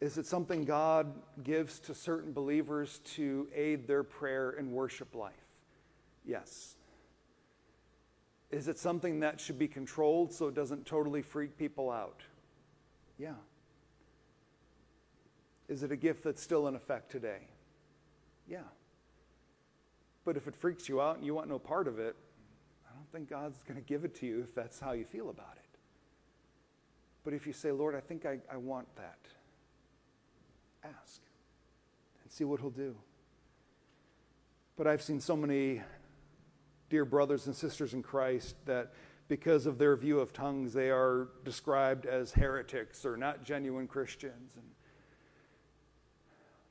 Is 0.00 0.18
it 0.18 0.26
something 0.26 0.64
God 0.64 1.12
gives 1.42 1.78
to 1.80 1.94
certain 1.94 2.32
believers 2.32 3.00
to 3.14 3.48
aid 3.54 3.86
their 3.86 4.02
prayer 4.02 4.50
and 4.50 4.72
worship 4.72 5.14
life? 5.14 5.32
Yes. 6.24 6.76
Is 8.50 8.68
it 8.68 8.78
something 8.78 9.20
that 9.20 9.40
should 9.40 9.58
be 9.58 9.68
controlled 9.68 10.32
so 10.32 10.48
it 10.48 10.54
doesn't 10.54 10.86
totally 10.86 11.22
freak 11.22 11.56
people 11.58 11.90
out? 11.90 12.20
Yeah. 13.18 13.34
Is 15.68 15.82
it 15.82 15.90
a 15.90 15.96
gift 15.96 16.24
that's 16.24 16.42
still 16.42 16.68
in 16.68 16.74
effect 16.74 17.10
today? 17.10 17.48
Yeah. 18.48 18.58
But 20.24 20.36
if 20.36 20.46
it 20.46 20.54
freaks 20.54 20.88
you 20.88 21.00
out 21.00 21.16
and 21.16 21.26
you 21.26 21.34
want 21.34 21.48
no 21.48 21.58
part 21.58 21.88
of 21.88 21.98
it, 21.98 22.16
Think 23.14 23.30
God's 23.30 23.62
going 23.62 23.76
to 23.80 23.86
give 23.86 24.04
it 24.04 24.12
to 24.16 24.26
you 24.26 24.40
if 24.42 24.56
that's 24.56 24.80
how 24.80 24.90
you 24.90 25.04
feel 25.04 25.30
about 25.30 25.54
it. 25.54 25.78
But 27.22 27.32
if 27.32 27.46
you 27.46 27.52
say, 27.52 27.70
Lord, 27.70 27.94
I 27.94 28.00
think 28.00 28.26
I, 28.26 28.38
I 28.52 28.56
want 28.56 28.88
that, 28.96 29.18
ask 30.82 31.20
and 32.24 32.32
see 32.32 32.42
what 32.42 32.58
He'll 32.58 32.70
do. 32.70 32.96
But 34.76 34.88
I've 34.88 35.00
seen 35.00 35.20
so 35.20 35.36
many 35.36 35.80
dear 36.90 37.04
brothers 37.04 37.46
and 37.46 37.54
sisters 37.54 37.94
in 37.94 38.02
Christ 38.02 38.56
that 38.66 38.92
because 39.28 39.66
of 39.66 39.78
their 39.78 39.94
view 39.94 40.18
of 40.18 40.32
tongues, 40.32 40.72
they 40.72 40.90
are 40.90 41.28
described 41.44 42.06
as 42.06 42.32
heretics 42.32 43.06
or 43.06 43.16
not 43.16 43.44
genuine 43.44 43.86
Christians. 43.86 44.54
And 44.56 44.66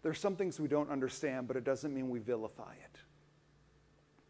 there's 0.01 0.19
some 0.19 0.35
things 0.35 0.59
we 0.59 0.67
don't 0.67 0.91
understand, 0.91 1.47
but 1.47 1.55
it 1.55 1.63
doesn't 1.63 1.93
mean 1.93 2.09
we 2.09 2.19
vilify 2.19 2.73
it. 2.73 2.99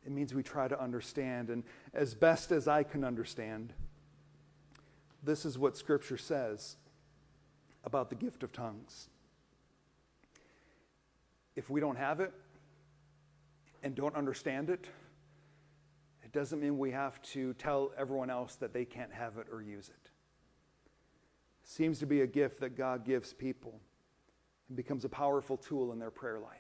It 0.06 0.12
means 0.12 0.34
we 0.34 0.44
try 0.44 0.68
to 0.68 0.80
understand. 0.82 1.50
And 1.50 1.64
as 1.94 2.14
best 2.14 2.52
as 2.52 2.68
I 2.68 2.84
can 2.84 3.04
understand, 3.04 3.74
this 5.24 5.46
is 5.46 5.58
what 5.58 5.78
Scripture 5.78 6.18
says 6.18 6.76
about 7.84 8.10
the 8.10 8.16
gift 8.16 8.44
of 8.44 8.52
tongues. 8.52 9.08
If 11.56 11.70
we 11.70 11.80
don't 11.80 11.98
have 11.98 12.20
it 12.20 12.34
and 13.84 13.96
don't 13.96 14.16
understand 14.16 14.70
it, 14.70 14.88
it 16.24 16.32
doesn't 16.32 16.60
mean 16.60 16.78
we 16.78 16.92
have 16.92 17.22
to 17.22 17.54
tell 17.54 17.92
everyone 17.98 18.30
else 18.30 18.56
that 18.56 18.74
they 18.74 18.86
can't 18.86 19.14
have 19.14 19.38
it 19.38 19.48
or 19.52 19.62
use 19.62 19.90
it. 19.90 20.10
it 21.64 21.70
seems 21.70 22.00
to 22.00 22.06
be 22.06 22.22
a 22.22 22.28
gift 22.28 22.60
that 22.62 22.76
God 22.76 23.06
gives 23.06 23.34
people 23.34 23.80
and 24.68 24.76
becomes 24.76 25.06
a 25.06 25.10
powerful 25.10 25.58
tool 25.58 25.92
in 25.92 26.00
their 26.00 26.12
prayer 26.12 26.40
life. 26.40 26.58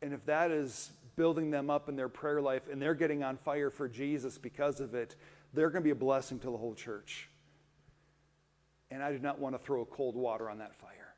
And 0.00 0.12
if 0.12 0.24
that 0.26 0.50
is 0.50 0.90
building 1.18 1.50
them 1.50 1.68
up 1.68 1.90
in 1.90 1.96
their 1.96 2.08
prayer 2.08 2.40
life 2.40 2.62
and 2.70 2.80
they're 2.80 2.94
getting 2.94 3.22
on 3.22 3.36
fire 3.36 3.68
for 3.68 3.88
Jesus 3.88 4.38
because 4.38 4.80
of 4.80 4.94
it, 4.94 5.16
they're 5.52 5.68
going 5.68 5.82
to 5.82 5.84
be 5.84 5.90
a 5.90 5.94
blessing 5.94 6.38
to 6.38 6.50
the 6.50 6.56
whole 6.56 6.74
church. 6.74 7.28
And 8.90 9.02
I 9.02 9.12
do 9.12 9.18
not 9.18 9.38
want 9.38 9.54
to 9.54 9.58
throw 9.58 9.84
cold 9.84 10.14
water 10.14 10.48
on 10.48 10.58
that 10.58 10.74
fire. 10.74 11.14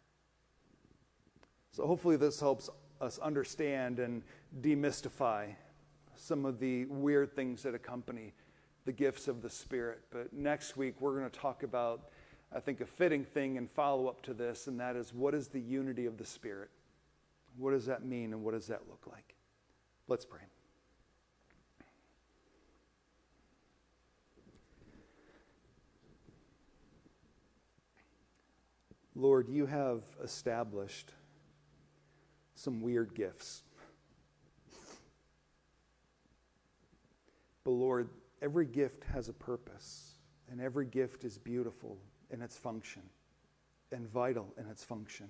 So 1.70 1.86
hopefully, 1.86 2.16
this 2.16 2.40
helps 2.40 2.68
us 3.00 3.18
understand 3.18 4.00
and 4.00 4.22
demystify 4.60 5.54
some 6.16 6.44
of 6.44 6.58
the 6.58 6.86
weird 6.86 7.36
things 7.36 7.62
that 7.62 7.74
accompany 7.74 8.32
the 8.86 8.92
gifts 8.92 9.28
of 9.28 9.40
the 9.40 9.50
Spirit. 9.50 10.00
But 10.10 10.32
next 10.32 10.76
week, 10.76 11.00
we're 11.00 11.16
going 11.16 11.30
to 11.30 11.38
talk 11.38 11.62
about, 11.62 12.08
I 12.52 12.58
think, 12.58 12.80
a 12.80 12.86
fitting 12.86 13.24
thing 13.24 13.56
and 13.56 13.70
follow 13.70 14.08
up 14.08 14.22
to 14.22 14.34
this, 14.34 14.66
and 14.66 14.80
that 14.80 14.96
is 14.96 15.14
what 15.14 15.34
is 15.34 15.48
the 15.48 15.60
unity 15.60 16.06
of 16.06 16.18
the 16.18 16.26
Spirit? 16.26 16.70
What 17.56 17.70
does 17.70 17.86
that 17.86 18.04
mean, 18.04 18.32
and 18.32 18.42
what 18.42 18.52
does 18.52 18.66
that 18.66 18.82
look 18.88 19.06
like? 19.06 19.36
Let's 20.10 20.24
pray. 20.24 20.40
Lord, 29.14 29.48
you 29.48 29.66
have 29.66 30.02
established 30.20 31.12
some 32.56 32.80
weird 32.80 33.14
gifts. 33.14 33.62
But 37.62 37.70
Lord, 37.70 38.08
every 38.42 38.66
gift 38.66 39.04
has 39.12 39.28
a 39.28 39.32
purpose, 39.32 40.14
and 40.50 40.60
every 40.60 40.86
gift 40.86 41.22
is 41.22 41.38
beautiful 41.38 41.98
in 42.32 42.42
its 42.42 42.56
function 42.56 43.02
and 43.92 44.08
vital 44.08 44.52
in 44.58 44.66
its 44.66 44.82
function. 44.82 45.28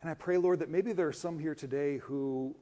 And 0.00 0.10
I 0.10 0.14
pray, 0.14 0.36
Lord, 0.36 0.60
that 0.60 0.70
maybe 0.70 0.92
there 0.92 1.08
are 1.08 1.12
some 1.12 1.38
here 1.38 1.54
today 1.54 1.98
who 1.98 2.54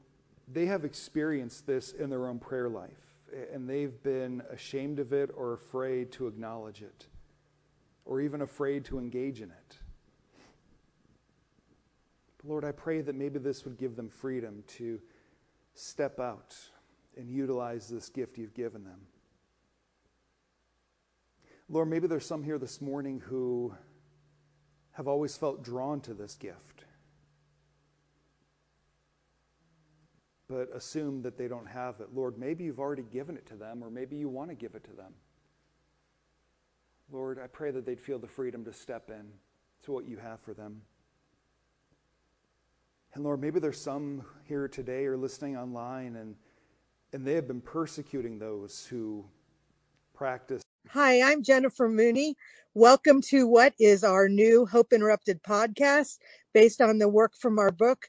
they 0.46 0.66
have 0.66 0.84
experienced 0.84 1.66
this 1.66 1.92
in 1.92 2.10
their 2.10 2.26
own 2.26 2.38
prayer 2.38 2.68
life, 2.68 3.16
and 3.52 3.68
they've 3.68 4.02
been 4.02 4.42
ashamed 4.50 4.98
of 4.98 5.12
it 5.12 5.30
or 5.34 5.52
afraid 5.52 6.12
to 6.12 6.26
acknowledge 6.26 6.82
it 6.82 7.06
or 8.04 8.20
even 8.20 8.42
afraid 8.42 8.84
to 8.84 8.98
engage 8.98 9.40
in 9.40 9.50
it. 9.50 9.78
But 12.38 12.48
Lord, 12.48 12.64
I 12.64 12.72
pray 12.72 13.00
that 13.00 13.14
maybe 13.14 13.38
this 13.38 13.64
would 13.64 13.78
give 13.78 13.96
them 13.96 14.08
freedom 14.08 14.62
to 14.76 15.00
step 15.74 16.20
out 16.20 16.54
and 17.16 17.30
utilize 17.30 17.88
this 17.88 18.08
gift 18.08 18.38
you've 18.38 18.54
given 18.54 18.84
them. 18.84 19.00
Lord, 21.68 21.88
maybe 21.88 22.06
there's 22.06 22.26
some 22.26 22.42
here 22.42 22.58
this 22.58 22.80
morning 22.80 23.20
who 23.20 23.74
have 24.92 25.08
always 25.08 25.36
felt 25.36 25.64
drawn 25.64 26.00
to 26.02 26.12
this 26.12 26.34
gift, 26.34 26.84
but 30.48 30.68
assume 30.74 31.22
that 31.22 31.38
they 31.38 31.48
don't 31.48 31.66
have 31.66 32.00
it. 32.00 32.08
Lord, 32.14 32.38
maybe 32.38 32.64
you've 32.64 32.80
already 32.80 33.04
given 33.04 33.36
it 33.36 33.46
to 33.46 33.54
them, 33.54 33.82
or 33.82 33.90
maybe 33.90 34.16
you 34.16 34.28
want 34.28 34.50
to 34.50 34.54
give 34.54 34.74
it 34.74 34.84
to 34.84 34.92
them. 34.92 35.12
Lord, 37.10 37.38
I 37.42 37.46
pray 37.46 37.70
that 37.70 37.86
they'd 37.86 38.00
feel 38.00 38.18
the 38.18 38.28
freedom 38.28 38.64
to 38.64 38.72
step 38.72 39.10
in 39.10 39.26
to 39.84 39.92
what 39.92 40.08
you 40.08 40.16
have 40.16 40.40
for 40.40 40.54
them. 40.54 40.82
And 43.14 43.22
Lord, 43.22 43.40
maybe 43.40 43.60
there's 43.60 43.80
some 43.80 44.24
here 44.44 44.66
today 44.66 45.06
or 45.06 45.16
listening 45.16 45.56
online 45.56 46.16
and 46.16 46.34
and 47.12 47.24
they 47.24 47.34
have 47.34 47.46
been 47.46 47.60
persecuting 47.60 48.40
those 48.40 48.84
who 48.86 49.24
practice. 50.14 50.62
Hi, 50.88 51.22
I'm 51.22 51.44
Jennifer 51.44 51.88
Mooney. 51.88 52.36
Welcome 52.74 53.20
to 53.28 53.46
what 53.46 53.72
is 53.78 54.02
our 54.02 54.28
new 54.28 54.66
Hope 54.66 54.92
Interrupted 54.92 55.40
podcast 55.44 56.18
based 56.52 56.80
on 56.80 56.98
the 56.98 57.08
work 57.08 57.36
from 57.36 57.60
our 57.60 57.70
book, 57.70 58.08